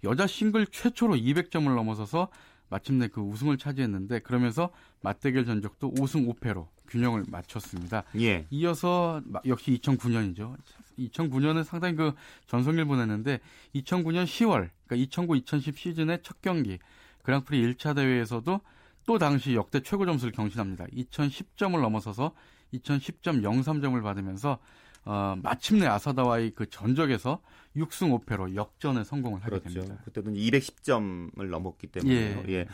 여자 0.03 0.27
싱글 0.27 0.67
최초로 0.67 1.15
200점을 1.15 1.73
넘어서서 1.75 2.29
마침내 2.69 3.07
그 3.07 3.21
우승을 3.21 3.57
차지했는데 3.59 4.19
그러면서 4.21 4.71
맞대결 5.03 5.45
전적도 5.47 5.93
5승 5.95 6.27
5패로 6.35 6.67
균형을 6.89 7.25
맞췄습니다. 7.29 8.05
예. 8.21 8.47
이어서 8.51 9.21
마- 9.25 9.41
역시 9.47 9.79
2009년이죠. 9.83 10.57
2009년은 10.99 11.65
상당히 11.65 11.95
그 11.97 12.13
전성기를 12.47 12.87
보냈는데 12.87 13.41
2009년 13.75 14.25
10월 14.25 14.71
그러니까 14.87 15.11
2009-2010 15.11 15.77
시즌의 15.77 16.21
첫 16.23 16.41
경기 16.41 16.79
그랑프리 17.23 17.75
1차 17.75 17.95
대회에서도 17.95 18.61
또 19.07 19.19
당시 19.19 19.55
역대 19.55 19.81
최고 19.81 20.07
점수를 20.07 20.33
경신합니다. 20.33 20.87
2010점을 20.87 21.81
넘어서서 21.81 22.33
2010.03점을 22.75 24.03
받으면서 24.03 24.59
어, 25.07 25.37
마침내 25.41 25.87
아사다와의 25.87 26.51
그 26.57 26.69
전적에서 26.69 27.41
6승 27.77 28.25
5패로 28.25 28.57
역전에 28.57 29.05
성공을 29.05 29.41
하게 29.41 29.61
그렇죠. 29.61 29.81
됩니다. 29.81 30.03
그때도 30.05 30.33
210점을 30.33 31.49
넘었기 31.49 31.87
때문에요. 31.87 32.45
예. 32.49 32.53
예. 32.53 32.67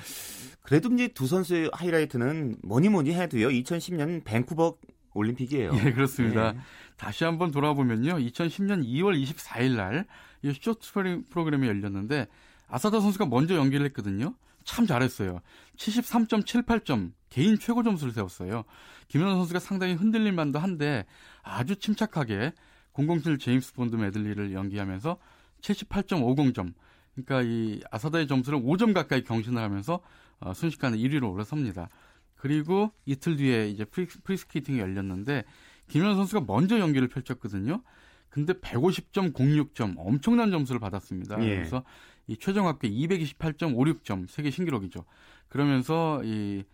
그래도 0.63 0.89
이제 0.93 1.09
두 1.09 1.27
선수의 1.27 1.71
하이라이트는 1.75 2.57
뭐니 2.63 2.89
뭐니 2.89 3.13
해도요. 3.13 3.49
2010년 3.49 4.25
밴쿠버 4.25 4.77
올림픽이에요. 5.13 5.73
예, 5.75 5.93
그렇습니다. 5.93 6.55
예. 6.55 6.61
다시 6.97 7.25
한번 7.25 7.51
돌아보면요. 7.51 8.15
2010년 8.15 8.83
2월 8.83 9.23
24일 9.23 9.77
날, 9.77 10.07
이 10.43 10.55
쇼트 10.59 10.91
프로그램이 11.29 11.67
열렸는데, 11.67 12.29
아사다 12.69 13.01
선수가 13.01 13.27
먼저 13.27 13.57
연기를 13.57 13.85
했거든요. 13.87 14.35
참 14.65 14.87
잘했어요. 14.87 15.41
73.78점, 15.77 17.13
개인 17.29 17.59
최고 17.59 17.83
점수를 17.83 18.15
세웠어요. 18.15 18.65
김연아 19.09 19.35
선수가 19.35 19.59
상당히 19.59 19.95
흔들릴 19.95 20.33
만도 20.33 20.59
한데, 20.59 21.05
아주 21.43 21.77
침착하게 21.77 22.53
007 22.93 23.39
제임스 23.39 23.75
본드 23.75 23.97
메들리를 23.97 24.53
연기하면서 24.53 25.19
78.50점, 25.61 26.75
그러니까 27.15 27.43
이 27.43 27.81
아사다의 27.91 28.27
점수를 28.27 28.61
5점 28.61 28.95
가까이 28.95 29.23
경신을 29.23 29.61
하면서 29.61 30.01
어, 30.41 30.55
순식간에 30.55 30.97
1위로 30.99 31.33
올라섭니다. 31.33 31.89
그리고 32.35 32.91
이틀 33.07 33.37
뒤에 33.37 33.69
이제 33.69 33.85
프리, 33.85 34.07
프리스케이팅이 34.07 34.81
열렸는데 34.81 35.45
김연아 35.89 36.17
선수가 36.17 36.45
먼저 36.47 36.79
연기를 36.81 37.09
펼쳤거든요. 37.09 37.83
근데 38.29 38.55
150.06점 38.55 39.95
엄청난 39.99 40.51
점수를 40.51 40.81
받았습니다. 40.81 41.41
예. 41.45 41.57
그래서 41.57 41.85
이 42.27 42.37
최종 42.37 42.67
합계 42.67 42.89
228.56점 42.89 44.29
세계 44.29 44.51
신기록이죠. 44.51 45.05
그러면서 45.49 46.23
이 46.25 46.65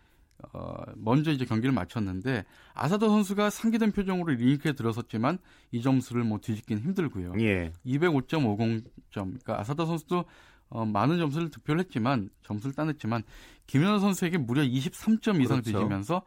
어, 0.53 0.75
먼저 0.95 1.31
이제 1.31 1.45
경기를 1.45 1.73
마쳤는데 1.73 2.45
아사다 2.73 3.07
선수가 3.07 3.49
상기된 3.49 3.91
표정으로 3.91 4.33
링크에 4.33 4.73
들어섰지만 4.73 5.37
이 5.71 5.81
점수를 5.81 6.23
뭐 6.23 6.39
뒤집기는 6.39 6.81
힘들고요. 6.81 7.33
예. 7.39 7.73
205.50점. 7.85 8.83
그러니까 9.13 9.59
아사다 9.59 9.85
선수도 9.85 10.25
어, 10.69 10.85
많은 10.85 11.17
점수를 11.17 11.49
득표를 11.49 11.81
했지만 11.81 12.29
점수를 12.43 12.73
따냈지만 12.73 13.23
김연아 13.67 13.99
선수에게 13.99 14.37
무려 14.37 14.61
23점 14.61 15.41
이상 15.41 15.61
그렇죠. 15.61 15.79
뒤지면서 15.79 16.23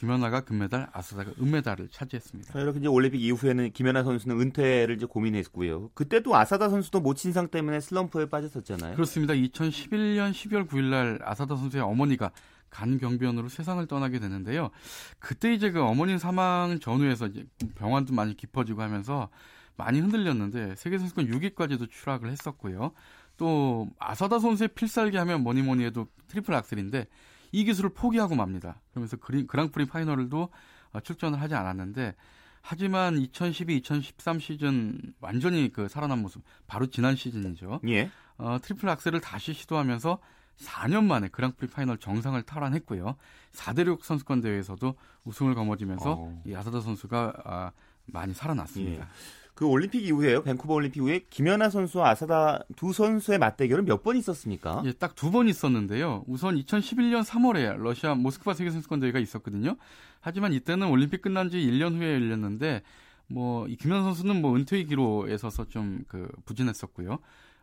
김연아가 0.00 0.40
금메달, 0.40 0.88
아사다가 0.92 1.32
은메달을 1.38 1.88
차지했습니다. 1.90 2.58
이렇게 2.58 2.78
이제 2.78 2.88
올림픽 2.88 3.20
이후에는 3.20 3.70
김연아 3.72 4.02
선수는 4.02 4.40
은퇴를 4.40 4.96
이제 4.96 5.04
고민했고요. 5.04 5.90
그때도 5.92 6.34
아사다 6.34 6.70
선수도 6.70 7.00
모친상 7.00 7.48
때문에 7.48 7.80
슬럼프에 7.80 8.30
빠졌었잖아요. 8.30 8.94
그렇습니다. 8.94 9.34
2011년 9.34 10.32
12월 10.32 10.66
9일 10.66 10.84
날 10.84 11.18
아사다 11.22 11.56
선수의 11.56 11.82
어머니가 11.82 12.30
간 12.70 12.98
병변으로 12.98 13.48
세상을 13.48 13.84
떠나게 13.86 14.18
되는데요. 14.18 14.70
그때 15.18 15.52
이제 15.52 15.70
그 15.70 15.82
어머니 15.82 16.18
사망 16.18 16.78
전후에서 16.80 17.26
이제 17.26 17.44
병환도 17.74 18.14
많이 18.14 18.36
깊어지고 18.36 18.82
하면서 18.82 19.28
많이 19.76 20.00
흔들렸는데 20.00 20.76
세계 20.76 20.98
선수권 20.98 21.26
6위까지도 21.26 21.90
추락을 21.90 22.30
했었고요. 22.30 22.92
또 23.36 23.88
아사다 23.98 24.38
선수의 24.38 24.68
필살기 24.68 25.16
하면 25.16 25.42
뭐니 25.42 25.62
뭐니 25.62 25.84
해도 25.84 26.06
트리플 26.28 26.54
악셀인데 26.54 27.06
이 27.52 27.64
기술을 27.64 27.90
포기하고 27.90 28.34
맙니다. 28.34 28.80
그러면서 28.90 29.16
그랑프리 29.16 29.86
파이널도 29.86 30.48
어, 30.92 31.00
출전을 31.00 31.40
하지 31.40 31.54
않았는데 31.54 32.14
하지만 32.62 33.16
2012-2013 33.16 34.40
시즌 34.40 35.00
완전히 35.20 35.72
그 35.72 35.88
살아난 35.88 36.20
모습 36.20 36.42
바로 36.66 36.86
지난 36.86 37.16
시즌이죠. 37.16 37.80
예. 37.88 38.10
어, 38.36 38.58
트리플 38.60 38.88
악셀을 38.88 39.20
다시 39.20 39.54
시도하면서 39.54 40.18
4년 40.60 41.04
만에 41.04 41.28
그랑프리 41.28 41.68
파이널 41.70 41.98
정상을 41.98 42.40
탈환했고요. 42.42 43.16
4대륙 43.52 44.02
선수권 44.02 44.40
대회에서도 44.42 44.94
우승을 45.24 45.54
거머쥐면서 45.54 46.12
어. 46.18 46.42
이 46.46 46.54
아사다 46.54 46.80
선수가 46.80 47.32
아, 47.44 47.70
많이 48.06 48.34
살아났습니다. 48.34 49.02
예. 49.04 49.08
그 49.54 49.66
올림픽 49.66 50.04
이후에요. 50.04 50.42
밴쿠버 50.42 50.72
올림픽 50.72 51.00
이후에 51.00 51.26
김연아 51.28 51.68
선수와 51.70 52.10
아사다 52.10 52.64
두 52.76 52.92
선수의 52.94 53.38
맞대결은 53.38 53.84
몇 53.84 54.02
번 54.02 54.16
있었습니까? 54.16 54.82
예, 54.86 54.92
딱 54.92 55.14
두 55.16 55.30
번 55.30 55.48
있었는데요. 55.48 56.24
우선 56.26 56.54
2011년 56.56 57.24
3월에 57.24 57.76
러시아 57.76 58.14
모스크바 58.14 58.54
세계 58.54 58.70
선수권 58.70 59.00
대회가 59.00 59.18
있었거든요. 59.18 59.76
하지만 60.20 60.52
이때는 60.54 60.88
올림픽 60.88 61.20
끝난 61.22 61.50
지 61.50 61.58
1년 61.58 61.96
후에 61.96 62.14
열렸는데 62.14 62.82
뭐 63.26 63.66
이 63.68 63.76
김연아 63.76 64.02
선수는 64.04 64.40
뭐 64.40 64.56
은퇴 64.56 64.82
기로에 64.84 65.36
서서 65.36 65.66
좀 65.68 66.04
그 66.08 66.28
부진했었고요. 66.46 67.18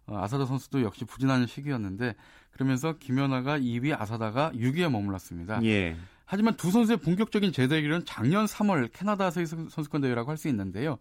어, 0.07 0.17
아사다 0.23 0.45
선수도 0.45 0.81
역시 0.81 1.05
부진하는 1.05 1.45
시기였는데 1.47 2.15
그러면서 2.51 2.97
김연아가 2.97 3.59
2위, 3.59 3.99
아사다가 3.99 4.51
6위에 4.55 4.89
머물렀습니다. 4.89 5.63
예. 5.65 5.95
하지만 6.25 6.55
두 6.57 6.71
선수의 6.71 6.97
본격적인 6.97 7.51
재대결은 7.53 8.03
작년 8.05 8.45
3월 8.45 8.89
캐나다 8.91 9.29
선수권 9.31 10.01
대회라고 10.01 10.29
할 10.31 10.37
수 10.37 10.47
있는데요. 10.49 10.97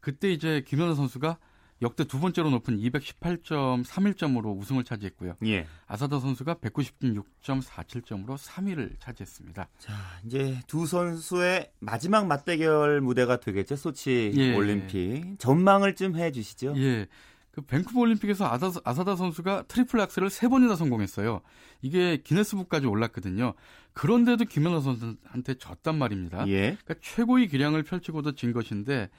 그때 0.00 0.30
이제 0.32 0.62
김연아 0.66 0.94
선수가 0.94 1.36
역대 1.82 2.04
두 2.04 2.20
번째로 2.20 2.48
높은 2.50 2.78
218.31점으로 2.78 4.56
우승을 4.56 4.84
차지했고요. 4.84 5.34
예. 5.46 5.66
아사다 5.88 6.20
선수가 6.20 6.54
196.47점으로 6.56 8.36
3위를 8.38 8.98
차지했습니다. 9.00 9.68
자, 9.78 9.92
이제 10.24 10.60
두 10.66 10.86
선수의 10.86 11.70
마지막 11.80 12.26
맞대결 12.26 13.00
무대가 13.00 13.38
되겠죠. 13.40 13.76
소치 13.76 14.32
예. 14.36 14.54
올림픽. 14.54 15.36
전망을 15.38 15.94
좀 15.96 16.12
해 16.16 16.30
주시죠. 16.30 16.74
예. 16.76 17.06
그 17.52 17.60
밴쿠버 17.60 18.00
올림픽에서 18.00 18.50
아사, 18.50 18.72
아사다 18.82 19.14
선수가 19.14 19.64
트리플 19.68 20.00
악셀을 20.00 20.30
세 20.30 20.48
번이나 20.48 20.74
성공했어요. 20.74 21.42
이게 21.82 22.16
기네스북까지 22.16 22.86
올랐거든요. 22.86 23.52
그런데도 23.92 24.46
김연아 24.46 24.80
선수한테 24.80 25.54
졌단 25.58 25.98
말입니다. 25.98 26.48
예. 26.48 26.76
그러니까 26.82 26.94
최고의 27.02 27.48
기량을 27.48 27.82
펼치고도 27.82 28.32
진 28.32 28.52
것인데 28.52 29.10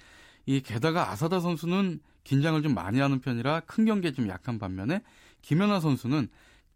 이 0.47 0.61
게다가 0.61 1.11
아사다 1.11 1.39
선수는 1.39 1.99
긴장을 2.23 2.61
좀 2.63 2.73
많이 2.73 2.99
하는 2.99 3.19
편이라 3.19 3.61
큰 3.61 3.86
경기에 3.86 4.13
좀 4.13 4.27
약한 4.27 4.57
반면에 4.57 5.01
김연아 5.43 5.79
선수는 5.79 6.27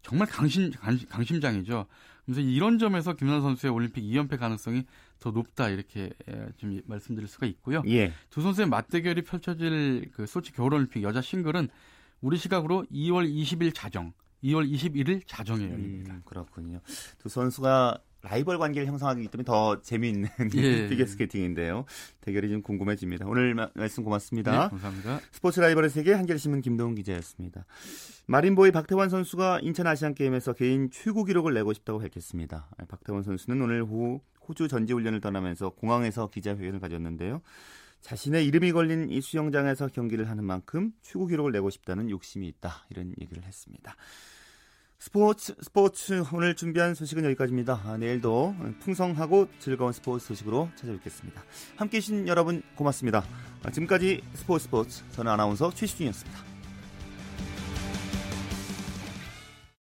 정말 0.02 0.28
강심, 0.28 0.70
강심 1.08 1.40
장이죠 1.40 1.86
그래서 2.28 2.42
이런 2.42 2.78
점에서 2.78 3.14
김연아 3.14 3.40
선수의 3.40 3.72
올림픽 3.72 4.02
2연패 4.02 4.38
가능성이 4.38 4.84
더 5.18 5.30
높다 5.30 5.70
이렇게 5.70 6.10
좀 6.58 6.78
말씀드릴 6.84 7.26
수가 7.26 7.46
있고요. 7.46 7.82
예. 7.86 8.12
두 8.28 8.42
선수의 8.42 8.68
맞대결이 8.68 9.22
펼쳐질 9.22 10.10
그 10.12 10.26
소치 10.26 10.52
겨울올림픽 10.52 11.02
여자 11.02 11.22
싱글은 11.22 11.70
우리 12.20 12.36
시각으로 12.36 12.84
2월 12.92 13.26
20일 13.26 13.74
자정, 13.74 14.12
2월 14.44 14.70
21일 14.70 15.22
자정에 15.26 15.70
열립니다. 15.70 16.12
음, 16.12 16.22
그렇군요. 16.26 16.80
두 17.16 17.30
선수가 17.30 17.98
라이벌 18.22 18.58
관계를 18.58 18.88
형성하기 18.88 19.28
때문에 19.28 19.44
더 19.44 19.80
재미있는 19.80 20.28
예. 20.56 20.88
피겨스케이팅인데요. 20.88 21.84
대결이 22.20 22.48
좀 22.50 22.62
궁금해집니다. 22.62 23.26
오늘 23.26 23.54
마, 23.54 23.68
말씀 23.74 24.02
고맙습니다. 24.02 24.50
네, 24.50 24.68
감사합니다. 24.70 25.20
스포츠 25.30 25.60
라이벌의 25.60 25.90
세계 25.90 26.12
한겨레신문 26.12 26.60
김동훈 26.60 26.94
기자였습니다. 26.94 27.64
마린보이 28.26 28.72
박태환 28.72 29.08
선수가 29.08 29.60
인천 29.62 29.86
아시안게임에서 29.86 30.54
개인 30.54 30.90
최고 30.90 31.24
기록을 31.24 31.54
내고 31.54 31.72
싶다고 31.72 32.00
밝혔습니다. 32.00 32.68
박태환 32.88 33.22
선수는 33.22 33.62
오늘 33.62 33.82
오후 33.82 34.20
호주 34.48 34.68
전지훈련을 34.68 35.20
떠나면서 35.20 35.70
공항에서 35.70 36.28
기자회견을 36.28 36.80
가졌는데요. 36.80 37.42
자신의 38.00 38.46
이름이 38.46 38.72
걸린 38.72 39.10
이 39.10 39.20
수영장에서 39.20 39.88
경기를 39.88 40.28
하는 40.28 40.44
만큼 40.44 40.92
최고 41.02 41.26
기록을 41.26 41.52
내고 41.52 41.70
싶다는 41.70 42.10
욕심이 42.10 42.46
있다. 42.48 42.86
이런 42.90 43.12
얘기를 43.20 43.42
했습니다. 43.42 43.96
스포츠 45.00 45.54
스포츠 45.60 46.24
오늘 46.32 46.56
준비한 46.56 46.92
소식은 46.92 47.24
여기까지입니다. 47.24 47.80
아, 47.84 47.96
내일도 47.96 48.52
풍성하고 48.80 49.46
즐거운 49.60 49.92
스포츠 49.92 50.26
소식으로 50.26 50.68
찾아뵙겠습니다. 50.74 51.40
함께해 51.76 52.00
주신 52.00 52.26
여러분 52.26 52.62
고맙습니다. 52.74 53.24
아, 53.62 53.70
지금까지 53.70 54.22
스포츠 54.34 54.64
스포츠 54.64 55.04
저는 55.12 55.30
아나운서 55.30 55.70
최시중이었습니다. 55.72 56.47